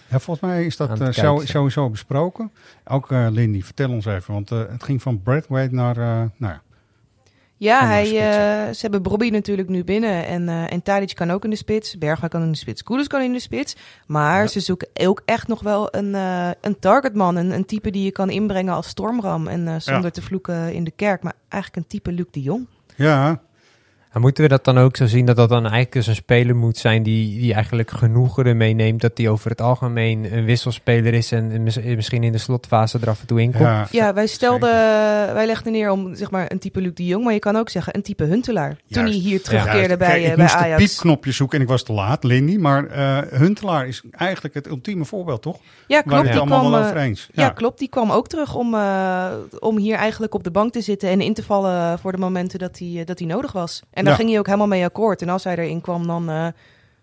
[0.09, 2.51] ja, volgens mij is dat zo, sowieso besproken.
[2.85, 4.33] Ook Lindy, vertel ons even.
[4.33, 5.95] Want het ging van Bradway naar...
[5.95, 6.61] nou ja.
[7.57, 10.25] Ja, hij, uh, ze hebben Bobby natuurlijk nu binnen.
[10.25, 11.97] En, uh, en Tadic kan ook in de spits.
[11.97, 12.83] Bergwijn kan in de spits.
[12.83, 13.75] Koeders kan in de spits.
[14.07, 17.35] Maar ze zoeken ook echt nog wel een, uh, een targetman.
[17.35, 19.47] Een, een type die je kan inbrengen als stormram.
[19.47, 20.09] En zonder ja.
[20.09, 21.23] te vloeken in de kerk.
[21.23, 22.67] Maar eigenlijk een type Luc de Jong.
[22.95, 23.41] Ja,
[24.17, 26.55] maar moeten we dat dan ook zo zien dat dat dan eigenlijk dus een speler
[26.55, 31.31] moet zijn die, die eigenlijk genoegen meeneemt dat hij over het algemeen een wisselspeler is
[31.31, 31.63] en
[31.95, 33.63] misschien in de slotfase er af en toe in komt?
[33.63, 34.69] Ja, ja wij stelden,
[35.33, 37.69] wij legden neer om zeg maar een type Luc de Jong, maar je kan ook
[37.69, 38.77] zeggen een type Huntelaar.
[38.89, 39.97] Toen hij hier terugkeerde ja.
[39.97, 40.81] bij, Kijk, ik bij moest Ajax.
[40.81, 44.67] Ik piepknopje zoeken en ik was te laat, Lindy, maar uh, Huntelaar is eigenlijk het
[44.67, 45.59] ultieme voorbeeld, toch?
[45.87, 46.23] Ja, klopt.
[46.23, 47.29] die allemaal kwam, wel over eens.
[47.31, 47.43] Ja.
[47.43, 47.49] ja.
[47.49, 47.79] klopt.
[47.79, 51.21] Die kwam ook terug om, uh, om hier eigenlijk op de bank te zitten en
[51.21, 53.81] in te vallen voor de momenten dat hij, dat hij nodig was.
[53.91, 55.21] En daar ging hij ook helemaal mee akkoord.
[55.21, 56.47] En als hij erin kwam, dan uh,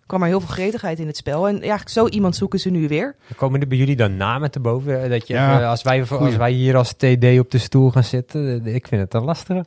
[0.06, 1.48] kwam er heel veel gretigheid in het spel.
[1.48, 3.16] En ja, zo iemand zoeken ze nu weer.
[3.36, 5.10] Komen er bij jullie dan namen te boven?
[5.10, 8.66] Dat je, ja, als, wij, als wij hier als TD op de stoel gaan zitten,
[8.66, 9.64] ik vind het dan lastiger.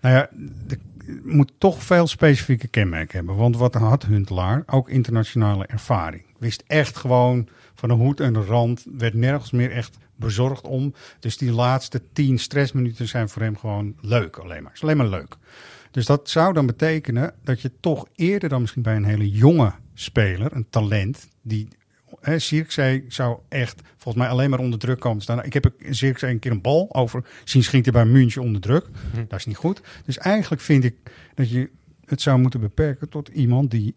[0.00, 0.28] Nou ja,
[0.66, 0.78] de,
[1.22, 3.36] moet toch veel specifieke kenmerken hebben.
[3.36, 4.62] Want wat had Huntelaar?
[4.66, 6.22] Ook internationale ervaring.
[6.38, 8.84] Wist echt gewoon van de hoed en de rand.
[8.98, 10.94] Werd nergens meer echt bezorgd om.
[11.20, 14.72] Dus die laatste tien stressminuten zijn voor hem gewoon leuk alleen maar.
[14.74, 15.36] is alleen maar leuk.
[15.98, 19.72] Dus dat zou dan betekenen dat je toch eerder dan misschien bij een hele jonge
[19.94, 21.68] speler, een talent, die
[22.20, 25.44] Hè, Zirkzee zou echt volgens mij alleen maar onder druk komen staan.
[25.44, 28.86] Ik heb Zirkzee een keer een bal over zien schieten bij München onder druk.
[29.12, 29.24] Hm.
[29.28, 29.80] Dat is niet goed.
[30.04, 30.96] Dus eigenlijk vind ik
[31.34, 31.70] dat je
[32.04, 33.94] het zou moeten beperken tot iemand die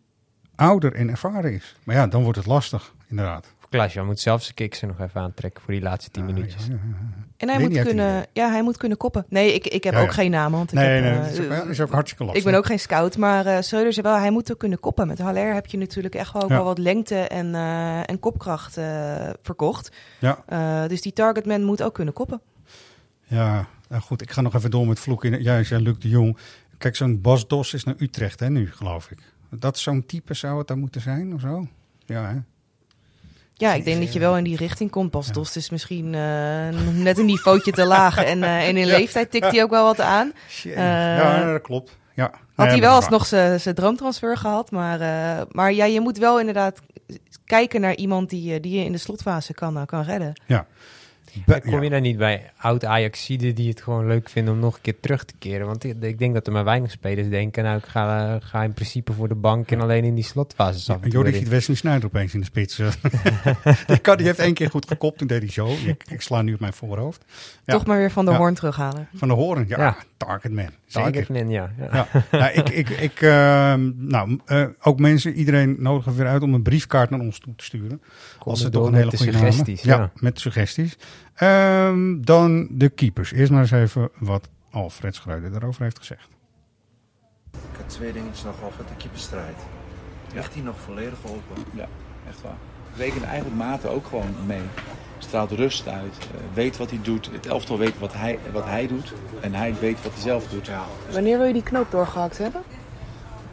[0.55, 1.75] ouder en ervaren is.
[1.83, 3.53] Maar ja, dan wordt het lastig, inderdaad.
[3.71, 6.65] Klaasje moet zelfs zijn kicks er nog even aantrekken voor die laatste tien minuutjes.
[6.65, 6.79] Ja, ja,
[7.37, 9.25] en hij moet, kunnen, ja, hij moet kunnen koppen.
[9.29, 10.51] Nee, ik, ik heb ook geen naam.
[10.51, 12.43] Want ik nee, heb, nee, uh, is, ook, is ook hartstikke lastig.
[12.43, 15.07] Ik ben ook geen scout, maar uh, Schreuder zei wel, hij moet ook kunnen koppen.
[15.07, 18.79] Met Haller heb je natuurlijk echt wel, ook wel wat lengte en, uh, en kopkracht
[19.41, 19.91] verkocht.
[20.19, 20.87] Ja.
[20.87, 22.41] dus die targetman moet ook kunnen koppen.
[23.23, 25.41] Ja, nou goed, ik ga nog even door met vloeken.
[25.41, 26.37] Jij zei Luc de Jong.
[26.77, 29.19] Kijk, zo'n Bas Dos is naar Utrecht hè, nu, geloof ik.
[29.49, 31.67] Dat zo'n type zou het dan moeten zijn of zo?
[32.05, 32.37] Ja, hè?
[33.61, 35.11] Ja, ik denk dat je wel in die richting komt.
[35.11, 38.17] Bas Dost is misschien uh, net een niveautje te laag.
[38.17, 40.31] En, uh, en in leeftijd tikt hij ook wel wat aan.
[40.63, 41.97] Uh, ja, dat klopt.
[42.13, 42.31] Ja.
[42.55, 44.71] Had hij wel alsnog zijn droomtransfer gehad.
[44.71, 44.99] Maar,
[45.51, 46.79] maar ja, je moet wel inderdaad
[47.45, 50.33] kijken naar iemand die, die je in de slotfase kan, kan redden.
[50.45, 50.65] Ja.
[51.69, 54.81] Kom je dan niet bij oud Ajaxide die het gewoon leuk vinden om nog een
[54.81, 55.65] keer terug te keren?
[55.67, 58.73] Want ik, ik denk dat er maar weinig spelers denken, nou ik ga, ga in
[58.73, 60.91] principe voor de bank en alleen in die slotfase.
[60.91, 62.75] Ja, Jordi ziet Wesley Sneijder opeens in de spits.
[63.87, 65.67] die, kan, die heeft één keer goed gekopt, toen deed hij zo.
[65.85, 67.25] Ik, ik sla nu op mijn voorhoofd.
[67.65, 67.73] Ja.
[67.73, 69.07] Toch maar weer van de hoorn terughalen.
[69.13, 69.97] Van de hoorn, ja.
[70.21, 70.27] Ja.
[70.27, 70.69] Targetman.
[70.87, 71.71] Targetman, ja.
[71.91, 72.07] ja.
[72.31, 73.31] nou, ik, ik, ik, uh,
[73.95, 77.63] nou, uh, ook mensen, iedereen nodigen weer uit om een briefkaart naar ons toe te
[77.63, 78.01] sturen.
[78.39, 79.81] Kom als ze toch een hele goede suggesties.
[79.81, 80.97] Ja, ja, met suggesties.
[81.39, 83.31] Um, dan de keepers.
[83.31, 86.27] Eerst maar eens even wat Alfred Schreuder daarover heeft gezegd.
[87.51, 89.55] Ik heb twee dingetjes nog over de keeperstrijd.
[90.33, 91.63] Ligt hij nog volledig open?
[91.73, 91.87] Ja,
[92.27, 92.57] echt waar.
[92.97, 94.61] Reken eigenlijk Mate ook gewoon mee.
[95.21, 97.29] Straalt rust uit, uh, weet wat hij doet.
[97.31, 100.69] Het elftal weet wat hij, wat hij doet en hij weet wat hij zelf doet.
[101.11, 102.61] Wanneer wil je die knoop doorgehakt hebben?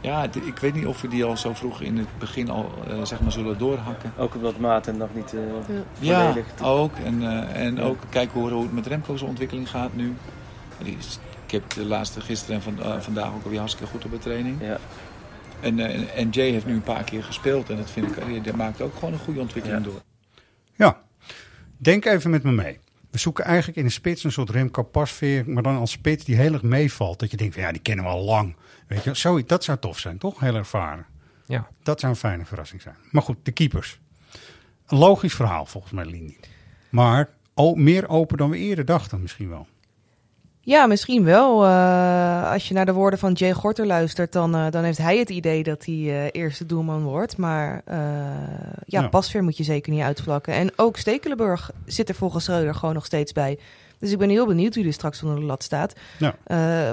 [0.01, 3.05] Ja, ik weet niet of we die al zo vroeg in het begin al uh,
[3.05, 4.13] zeg maar zullen doorhakken.
[4.17, 5.41] Ook omdat Maarten nog niet uh,
[5.99, 6.21] ja.
[6.23, 6.45] volledig...
[6.59, 6.91] Ja, ook.
[7.03, 7.81] En, uh, en ja.
[7.81, 10.15] ook kijken hoe, hoe het met Remco's ontwikkeling gaat nu.
[10.83, 14.17] Is, ik heb de laatste gisteren en van, vandaag ook alweer hartstikke goed op de
[14.17, 14.61] training.
[14.61, 14.77] Ja.
[15.59, 15.79] En,
[16.15, 18.93] en Jay heeft nu een paar keer gespeeld en dat vind ik, dat maakt ook
[18.93, 19.91] gewoon een goede ontwikkeling ja.
[19.91, 20.01] door.
[20.75, 20.97] Ja,
[21.79, 22.79] denk even met me mee.
[23.11, 26.35] We zoeken eigenlijk in een spits een soort Remco Pasveer, maar dan als spits die
[26.35, 27.19] heel erg meevalt.
[27.19, 28.55] Dat je denkt, van, ja, die kennen we al lang.
[28.87, 30.39] Weet je, zo, dat zou tof zijn, toch?
[30.39, 31.05] Heel ervaren.
[31.45, 31.67] Ja.
[31.83, 32.95] Dat zou een fijne verrassing zijn.
[33.11, 33.99] Maar goed, de keepers.
[34.87, 36.35] Een logisch verhaal volgens mij, Lindy.
[36.89, 37.29] Maar
[37.73, 39.67] meer open dan we eerder dachten misschien wel.
[40.69, 41.65] Ja, misschien wel.
[41.65, 45.17] Uh, als je naar de woorden van Jay Gorter luistert, dan, uh, dan heeft hij
[45.17, 47.37] het idee dat hij uh, eerste doelman wordt.
[47.37, 50.53] Maar ja, ja, Pasveer moet je zeker niet uitvlakken.
[50.53, 53.59] En ook Stekelenburg zit er volgens Schreuder gewoon nog steeds bij.
[53.99, 55.93] Dus ik ben heel benieuwd hoe die straks onder de lat staat.
[56.17, 56.35] Ja.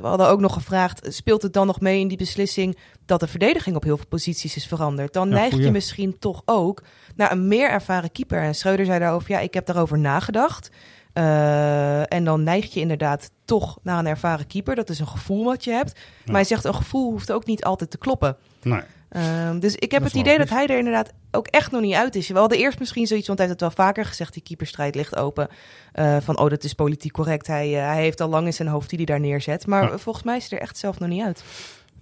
[0.00, 3.26] we hadden ook nog gevraagd, speelt het dan nog mee in die beslissing dat de
[3.26, 5.12] verdediging op heel veel posities is veranderd?
[5.12, 6.82] Dan Ja, neig je misschien toch ook
[7.16, 8.42] naar een meer ervaren keeper.
[8.42, 10.70] En Schreuder zei daarover, ja, ik heb daarover nagedacht.
[11.18, 14.74] Uh, en dan neig je inderdaad toch naar een ervaren keeper.
[14.74, 15.98] Dat is een gevoel wat je hebt.
[16.24, 18.36] Maar hij zegt, een gevoel hoeft ook niet altijd te kloppen.
[18.62, 18.80] Nee.
[19.10, 22.14] Uh, dus ik heb het idee dat hij er inderdaad ook echt nog niet uit
[22.14, 22.28] is.
[22.28, 25.16] We hadden eerst misschien zoiets, want hij heeft het wel vaker gezegd, die keeperstrijd ligt
[25.16, 25.48] open.
[25.94, 27.46] Uh, van, oh, dat is politiek correct.
[27.46, 29.66] Hij, uh, hij heeft al lang in zijn hoofd die hij daar neerzet.
[29.66, 29.98] Maar Ja.
[29.98, 31.44] volgens mij is hij er echt zelf nog niet uit.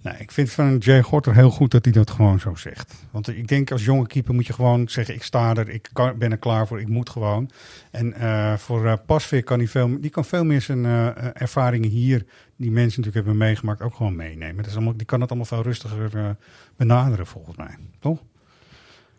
[0.05, 2.93] Nee, ik vind van Jay Gorter heel goed dat hij dat gewoon zo zegt.
[3.11, 6.17] Want ik denk als jonge keeper moet je gewoon zeggen: ik sta er, ik kan,
[6.17, 7.49] ben er klaar voor, ik moet gewoon.
[7.91, 11.89] En uh, voor uh, Pasveer kan hij veel, die kan veel meer zijn uh, ervaringen
[11.89, 14.55] hier, die mensen natuurlijk hebben meegemaakt, ook gewoon meenemen.
[14.55, 16.35] Dat is allemaal, die kan het allemaal veel rustiger
[16.75, 18.19] benaderen volgens mij, toch?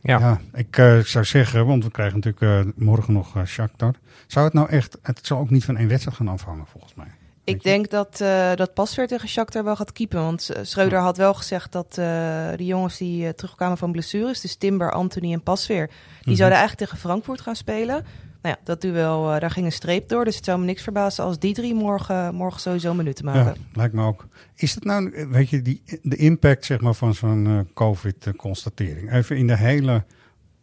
[0.01, 0.18] Ja.
[0.18, 3.94] ja ik zou zeggen, want we krijgen natuurlijk morgen nog Shakhtar.
[4.27, 7.11] Zou het nou echt, het zal ook niet van één wedstrijd gaan afhangen volgens mij.
[7.46, 10.20] Ik denk dat, uh, dat Pasveer tegen Shakhtar wel gaat keepen.
[10.20, 11.96] Want uh, Schreuder had wel gezegd dat uh,
[12.56, 14.40] de jongens die terugkwamen van blessures...
[14.40, 15.87] dus Timber, Anthony en Pasveer...
[15.87, 16.35] die mm -hmm.
[16.35, 18.04] zouden eigenlijk tegen Frankfurt gaan spelen.
[18.42, 20.24] Nou ja, dat duel, daar ging een streep door.
[20.24, 23.44] Dus het zou me niks verbazen als die drie morgen, morgen sowieso minuten maken.
[23.44, 24.26] Ja, lijkt me ook.
[24.54, 29.12] Is het nou, weet je, die, de impact zeg maar, van zo'n COVID-constatering?
[29.12, 30.04] Even in de hele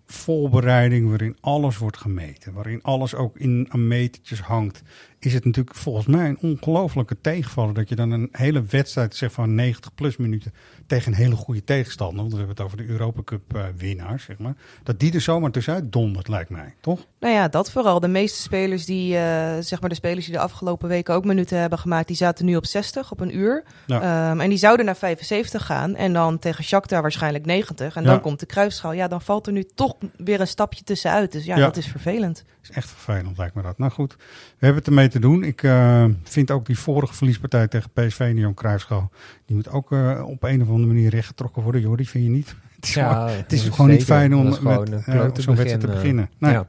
[0.05, 4.81] voorbereiding waarin alles wordt gemeten, waarin alles ook in aan metertjes hangt,
[5.25, 9.31] is het natuurlijk volgens mij een ongelofelijke tegenvaller dat je dan een hele wedstrijd zeg
[9.31, 10.53] van 90 plus minuten
[10.87, 14.23] tegen een hele goede tegenstander, want we hebben het over de Europa Cup uh, winnaars,
[14.23, 17.05] zeg maar, dat die er zomaar tussenuit dondert, lijkt mij, toch?
[17.19, 17.99] Nou ja, dat vooral.
[17.99, 19.19] De meeste spelers die, uh,
[19.59, 22.55] zeg maar de spelers die de afgelopen weken ook minuten hebben gemaakt, die zaten nu
[22.55, 23.63] op 60, op een uur.
[23.87, 24.31] Ja.
[24.31, 28.09] Um, en die zouden naar 75 gaan en dan tegen Shakhtar waarschijnlijk 90 en ja.
[28.09, 28.93] dan komt de kruisschaal.
[28.93, 31.31] Ja, dan valt er nu toch weer een stapje tussenuit.
[31.31, 31.65] Dus ja, ja.
[31.65, 32.43] dat is vervelend.
[32.63, 33.77] Is echt vervelend, lijkt me dat.
[33.77, 35.43] Nou goed, we hebben het ermee te doen.
[35.43, 39.11] Ik uh, vind ook die vorige verliespartij tegen PSV in Johan Cruijffschaal,
[39.45, 41.81] die moet ook uh, op een of andere manier rechtgetrokken worden.
[41.81, 42.55] Jordi, vind je niet?
[42.75, 45.87] Het is, ja, gewoon, het is gewoon niet fijn om met uh, zo'n wedstrijd te
[45.87, 46.29] beginnen.
[46.37, 46.51] Nee.
[46.51, 46.67] Ja.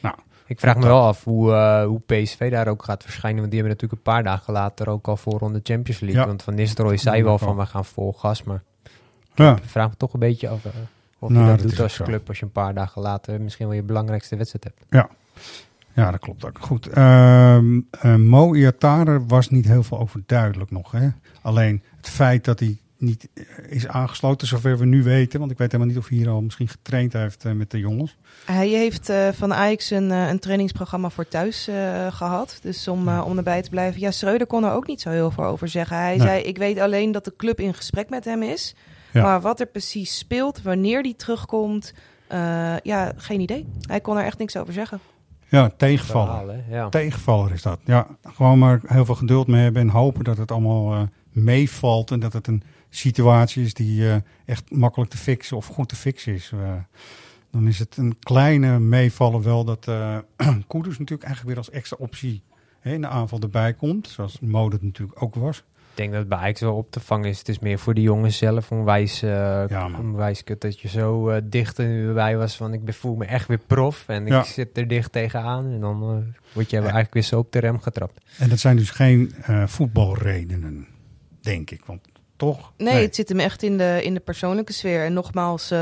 [0.00, 0.14] Nou,
[0.46, 3.40] ik vraag me wel af hoe, uh, hoe PSV daar ook gaat verschijnen.
[3.40, 6.20] Want die hebben natuurlijk een paar dagen later ook al voor de Champions League.
[6.20, 6.26] Ja.
[6.26, 8.42] Want Van Nistelrooy zei wel van we gaan vol gas.
[8.42, 8.62] Maar
[9.34, 9.56] ja.
[9.56, 10.64] ik vraag me toch een beetje af
[11.18, 12.28] of nou, je dat, dat doet als club.
[12.28, 14.84] Als je een paar dagen later misschien wel je belangrijkste wedstrijd hebt.
[14.88, 15.08] Ja.
[15.94, 16.58] Ja, dat klopt ook.
[16.60, 16.88] Goed.
[16.88, 17.58] Uh,
[18.04, 20.90] uh, Mo Iatare was niet heel veel over duidelijk nog.
[20.90, 21.08] Hè?
[21.42, 23.28] Alleen het feit dat hij niet
[23.68, 25.38] is aangesloten, zover we nu weten.
[25.38, 27.78] Want ik weet helemaal niet of hij hier al misschien getraind heeft uh, met de
[27.78, 28.16] jongens.
[28.44, 31.68] Hij heeft uh, van Ajax een, uh, een trainingsprogramma voor thuis
[32.10, 32.58] gehad.
[32.62, 33.22] Dus om, ja.
[33.22, 34.00] om erbij te blijven.
[34.00, 35.96] Ja, Schreuder kon er ook niet zo heel veel over zeggen.
[35.96, 36.26] Hij nee.
[36.26, 38.74] zei, ik weet alleen dat de club in gesprek met hem is.
[39.12, 39.22] Ja.
[39.22, 41.94] Maar wat er precies speelt, wanneer die terugkomt,
[42.82, 43.66] ja, geen idee.
[43.80, 45.00] Hij kon er echt niks over zeggen.
[45.52, 46.64] Ja, tegenvaller.
[46.68, 46.88] ja.
[46.88, 47.80] Tegenvaller is dat.
[47.84, 52.10] Ja, gewoon maar heel veel geduld mee hebben en hopen dat het allemaal uh, meevalt
[52.10, 55.96] en dat het een situatie is die uh, echt makkelijk te fixen of goed te
[55.96, 56.50] fixen is.
[56.54, 56.72] Uh,
[57.50, 60.18] dan is het een kleine meevallen wel dat uh,
[60.66, 62.42] Koeders natuurlijk eigenlijk weer als extra optie
[62.80, 64.08] hè, in de aanval erbij komt.
[64.08, 65.64] Zoals Mode natuurlijk ook was.
[65.92, 67.38] Ik denk dat het bij Ajax wel op te vangen is.
[67.38, 69.30] Het is meer voor de jongens zelf onwijs, uh,
[69.68, 73.48] ja, onwijs kut dat je zo uh, dicht erbij was van ik voel me echt
[73.48, 74.40] weer prof en ja.
[74.40, 77.58] ik zit er dicht tegenaan en dan uh, word je eigenlijk weer zo op de
[77.58, 78.20] rem getrapt.
[78.38, 79.34] En dat zijn dus geen
[79.66, 80.86] voetbalredenen,
[81.40, 81.84] denk ik.
[81.84, 82.11] Want
[82.42, 82.72] toch?
[82.76, 85.04] Nee, nee, het zit hem echt in de, in de persoonlijke sfeer.
[85.04, 85.78] En nogmaals, uh,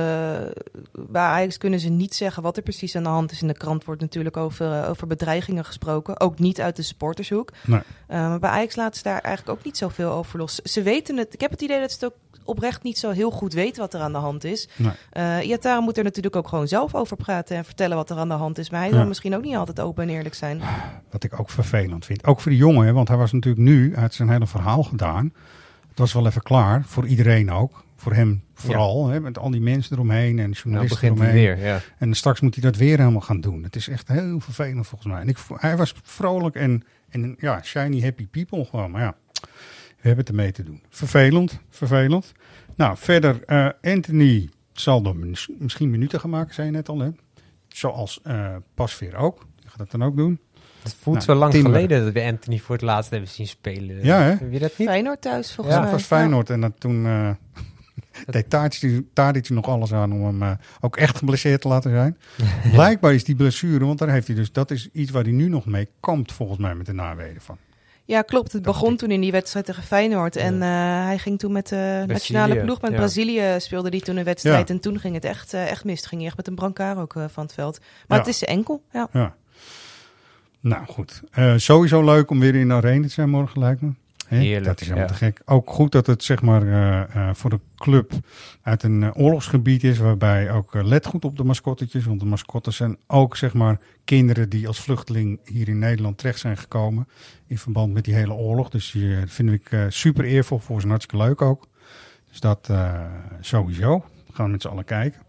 [0.92, 3.42] bij Ajax kunnen ze niet zeggen wat er precies aan de hand is.
[3.42, 6.20] In de krant wordt natuurlijk over, uh, over bedreigingen gesproken.
[6.20, 7.52] Ook niet uit de supportershoek.
[7.64, 7.80] Nee.
[7.80, 10.54] Uh, maar bij Ajax laten ze daar eigenlijk ook niet zoveel over los.
[10.54, 11.34] Ze weten het.
[11.34, 13.94] Ik heb het idee dat ze het ook oprecht niet zo heel goed weten wat
[13.94, 14.68] er aan de hand is.
[14.76, 15.42] Nee.
[15.42, 18.34] Iatara moet er natuurlijk ook gewoon zelf over praten en vertellen wat er aan de
[18.34, 18.70] hand is.
[18.70, 18.96] Maar hij ja.
[18.96, 20.62] zal misschien ook niet altijd open en eerlijk zijn.
[21.10, 22.24] Wat ik ook vervelend vind.
[22.24, 25.32] Ook voor de jongen, want hij was natuurlijk nu, uit zijn hele verhaal gedaan
[25.98, 26.84] was wel even klaar.
[26.84, 27.84] Voor iedereen ook.
[27.96, 29.06] Voor hem vooral.
[29.06, 29.12] Ja.
[29.12, 31.34] Hè, met al die mensen eromheen en journalisten nou, eromheen.
[31.34, 31.80] Weer, ja.
[31.98, 33.62] En straks moet hij dat weer helemaal gaan doen.
[33.62, 35.20] Het is echt heel vervelend volgens mij.
[35.20, 38.90] En ik, hij was vrolijk en, en ja, shiny happy people gewoon.
[38.90, 39.14] Maar ja,
[40.00, 40.82] we hebben het ermee te doen.
[40.88, 42.32] Vervelend, vervelend.
[42.76, 45.16] Nou, verder, uh, Anthony zal
[45.58, 46.98] misschien minuten gaan maken, zei je net al.
[46.98, 47.10] Hè?
[47.68, 49.46] Zoals uh, Pasveer ook.
[49.56, 50.40] Die gaat dat dan ook doen.
[50.82, 51.72] Het voelt nou, zo lang Timber.
[51.72, 54.04] geleden dat we Anthony voor het laatst hebben zien spelen.
[54.04, 54.30] Ja, hè?
[54.30, 54.88] Heb je dat niet?
[54.88, 55.90] Feyenoord thuis, volgens ja, mij.
[55.90, 56.48] het was Feyenoord.
[56.48, 56.54] Ja.
[56.54, 57.30] En dat toen uh,
[58.26, 58.50] deed
[59.12, 62.18] Tadic nog alles aan om hem uh, ook echt geblesseerd te laten zijn.
[62.72, 64.52] Blijkbaar is die blessure, want daar heeft hij dus...
[64.52, 67.56] Dat is iets waar hij nu nog mee kampt, volgens mij, met de naweden van.
[68.10, 68.52] Ja, klopt.
[68.52, 70.34] Het dat begon toen in die wedstrijd tegen Feyenoord.
[70.34, 70.40] Ja.
[70.40, 72.96] En uh, hij ging toen met de nationale ploeg met ja.
[72.96, 74.68] Brazilië speelde hij toen een wedstrijd.
[74.68, 74.74] Ja.
[74.74, 76.06] En toen ging het echt, uh, echt mis.
[76.06, 77.78] ging hij echt met een brancard ook uh, van het veld.
[78.08, 79.34] Maar het is zijn enkel, ja.
[80.60, 83.90] Nou goed, uh, sowieso leuk om weer in de arena te zijn morgen lijkt me.
[84.26, 85.12] Heerlijk, dat is helemaal ja.
[85.12, 85.42] te gek.
[85.44, 88.12] Ook goed dat het zeg maar uh, uh, voor de club
[88.62, 92.96] uit een oorlogsgebied is, waarbij ook let goed op de mascottetjes, want de mascottes zijn
[93.06, 97.08] ook zeg maar kinderen die als vluchteling hier in Nederland terecht zijn gekomen
[97.46, 98.68] in verband met die hele oorlog.
[98.68, 101.66] Dus die vind ik super eervol, voor ze hartstikke leuk ook.
[102.28, 102.70] Dus dat
[103.40, 104.04] sowieso.
[104.26, 105.20] We gaan met z'n allen kijken.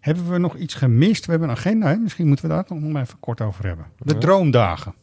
[0.00, 1.24] Hebben we nog iets gemist?
[1.24, 1.96] We hebben een agenda, hè?
[1.96, 3.86] misschien moeten we daar nog even kort over hebben.
[3.98, 4.94] De droomdagen.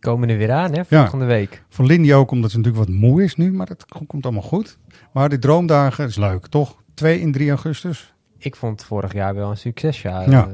[0.00, 1.30] Komen er weer aan, hè, volgende ja.
[1.30, 1.62] week.
[1.68, 4.78] Voor Lindy ook, omdat ze natuurlijk wat moe is nu, maar dat komt allemaal goed.
[5.12, 6.76] Maar die droomdagen is leuk, toch?
[6.94, 8.14] 2 in 3 augustus.
[8.38, 10.30] Ik vond vorig jaar wel een succes, ja.
[10.30, 10.48] Ja,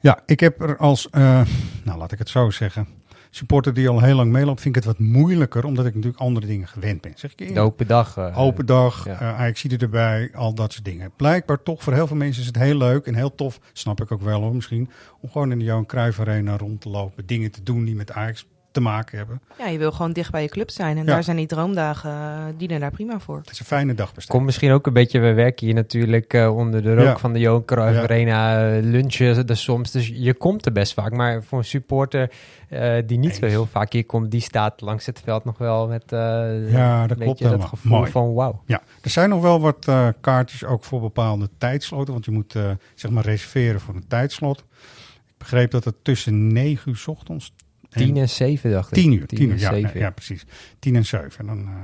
[0.00, 1.40] ja ik heb er als, uh,
[1.84, 2.88] nou laat ik het zo zeggen,
[3.30, 6.46] supporter die al heel lang meeloopt, vind ik het wat moeilijker, omdat ik natuurlijk andere
[6.46, 7.12] dingen gewend ben.
[7.14, 8.16] Zeg ik De open dag.
[8.16, 9.40] Uh, open dag, ja.
[9.40, 11.12] uh, ik zie er erbij, al dat soort dingen.
[11.16, 14.12] Blijkbaar toch voor heel veel mensen is het heel leuk en heel tof, snap ik
[14.12, 17.50] ook wel hoor misschien, om gewoon in de Johan Cruijff Arena rond te lopen, dingen
[17.50, 18.46] te doen die met Ajax
[18.78, 19.40] te maken hebben.
[19.58, 20.98] Ja, je wil gewoon dicht bij je club zijn.
[20.98, 23.36] En daar zijn die droomdagen, uh, dienen daar prima voor.
[23.36, 24.36] Het is een fijne dag bestaan.
[24.36, 27.18] Komt misschien ook een beetje, we werken hier natuurlijk uh, onder de rook ja.
[27.18, 28.02] van de Johan Cruijff ja.
[28.02, 29.90] Arena, uh, lunchen de soms.
[29.90, 31.12] Dus je komt er best vaak.
[31.12, 32.30] Maar voor een supporter
[33.06, 33.38] die niet Eens.
[33.38, 36.04] zo heel vaak hier komt, die staat langs het veld nog wel met
[36.70, 38.10] ja, dat klopt dat gevoel Mooi.
[38.10, 38.62] van wauw.
[38.66, 42.12] Ja, er zijn nog wel wat kaartjes ook voor bepaalde tijdsloten.
[42.12, 42.54] Want je moet
[42.94, 44.58] zeg maar reserveren voor een tijdslot.
[44.58, 47.52] Ik begreep dat het tussen 9 uur 's ochtends
[47.88, 49.02] 10 en 7 dacht ik.
[49.02, 50.44] 10 uur, 10 uur, ja, ja, precies.
[50.78, 51.30] 10 en 7.
[51.38, 51.74] En dan uh,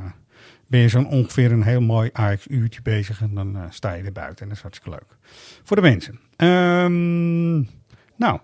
[0.67, 4.13] ben je zo'n ongeveer een heel mooi Ajax-uurtje bezig en dan uh, sta je er
[4.13, 4.43] buiten.
[4.43, 5.17] En dat is hartstikke leuk.
[5.63, 6.21] Voor de mensen.
[6.37, 7.69] Um,
[8.17, 8.41] nou,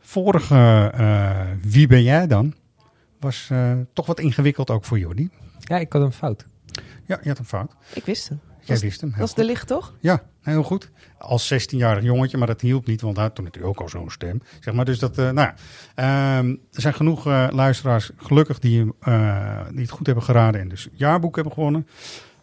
[0.00, 2.54] vorige uh, Wie ben jij dan?
[3.20, 3.50] Was
[3.92, 5.30] toch wat ingewikkeld ook voor Jordi.
[5.58, 6.46] Ja, ik had een fout.
[7.06, 7.74] Ja, je had een fout.
[7.94, 8.40] Ik wist hem.
[8.60, 9.14] Jij wist hem.
[9.18, 9.94] Dat is de licht, toch?
[10.00, 10.90] Ja, heel goed.
[11.18, 14.10] Als 16-jarig jongetje, maar dat hielp niet, want hij had toen natuurlijk ook al zo'n
[14.10, 14.42] stem.
[14.60, 15.50] Zeg maar, dus dat, uh, nou
[15.94, 16.38] ja.
[16.38, 20.68] Um, er zijn genoeg uh, luisteraars, gelukkig, die, uh, die het goed hebben geraden en
[20.68, 21.86] dus jaarboek hebben gewonnen.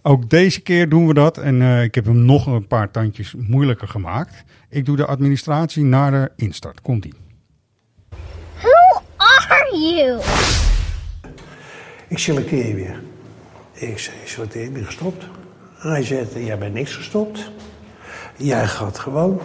[0.02, 3.88] Ook deze keer doen we dat en ik heb hem nog een paar tandjes moeilijker
[3.88, 4.44] gemaakt.
[4.70, 6.82] Ik doe de administratie naar de instart.
[6.82, 7.14] Komt-ie.
[8.60, 10.22] Who are you?
[12.08, 13.02] Ik selecteer je weer.
[13.74, 15.28] Ik selecteer, ik ben gestopt.
[15.78, 17.52] Hij zegt, jij bent niks gestopt.
[18.38, 19.42] Jij gaat gewoon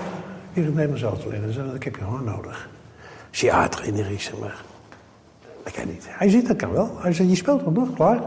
[0.53, 1.55] weer het Nederlands auto leren.
[1.55, 2.69] Dat heb je gewoon nodig.
[3.31, 3.39] Ik
[4.21, 4.57] zeg maar.
[5.65, 6.05] Dat kan niet.
[6.09, 7.01] Hij zit dat kan wel.
[7.01, 8.21] Hij zegt, je speelt dan nog, klaar.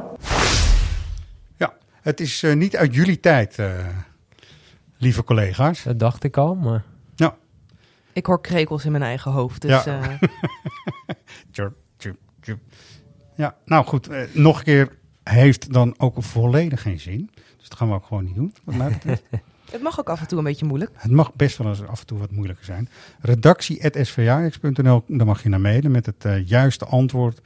[1.57, 3.87] Ja, het is uh, niet uit jullie tijd, uh,
[4.97, 5.83] lieve collega's.
[5.83, 6.83] Dat dacht ik al, maar...
[7.15, 7.35] Ja.
[8.13, 9.83] Ik hoor krekels in mijn eigen hoofd, dus...
[9.83, 10.07] Ja, uh...
[11.51, 12.59] tjup, tjup, tjup.
[13.35, 17.29] ja nou goed, nog een keer heeft dan ook volledig geen zin.
[17.65, 19.23] Dus dat gaan we ook gewoon niet doen, wat mij betreft.
[19.71, 20.91] Het mag ook af en toe een beetje moeilijk.
[20.93, 22.89] Het mag best wel eens af en toe wat moeilijker zijn.
[23.19, 27.41] Redactie.svajax.nl, daar mag je naar mailen met het uh, juiste antwoord.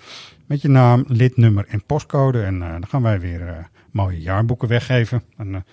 [0.45, 2.43] Met je naam, lidnummer en postcode.
[2.43, 3.57] En uh, dan gaan wij weer uh,
[3.91, 5.23] mooie jaarboeken weggeven.
[5.37, 5.65] En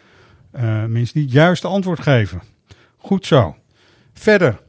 [0.92, 2.42] mensen die het juiste antwoord geven.
[2.96, 3.56] Goed zo.
[4.12, 4.62] Verder,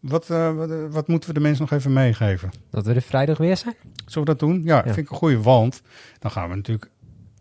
[0.00, 2.50] wat, wat, wat, moeten we de mensen nog even meegeven?
[2.70, 3.74] Dat we er vrijdag weer zijn.
[4.06, 4.62] Zullen we dat doen?
[4.64, 4.82] Ja, ja.
[4.82, 5.40] vind ik een goede.
[5.40, 5.82] Want
[6.18, 6.90] dan gaan we natuurlijk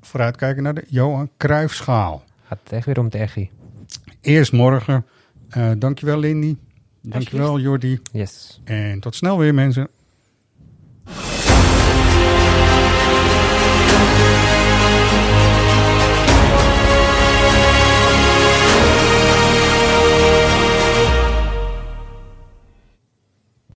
[0.10, 2.24] vooruitkijken naar de Johan Cruijffschaal.
[2.44, 3.52] Gaat het echt weer om het echie.
[4.22, 5.06] Eerst morgen.
[5.58, 6.56] Uh, dankjewel Lindy.
[7.02, 8.00] Dankjewel Jordi.
[8.12, 8.62] Yes.
[8.64, 9.90] En tot snel weer mensen.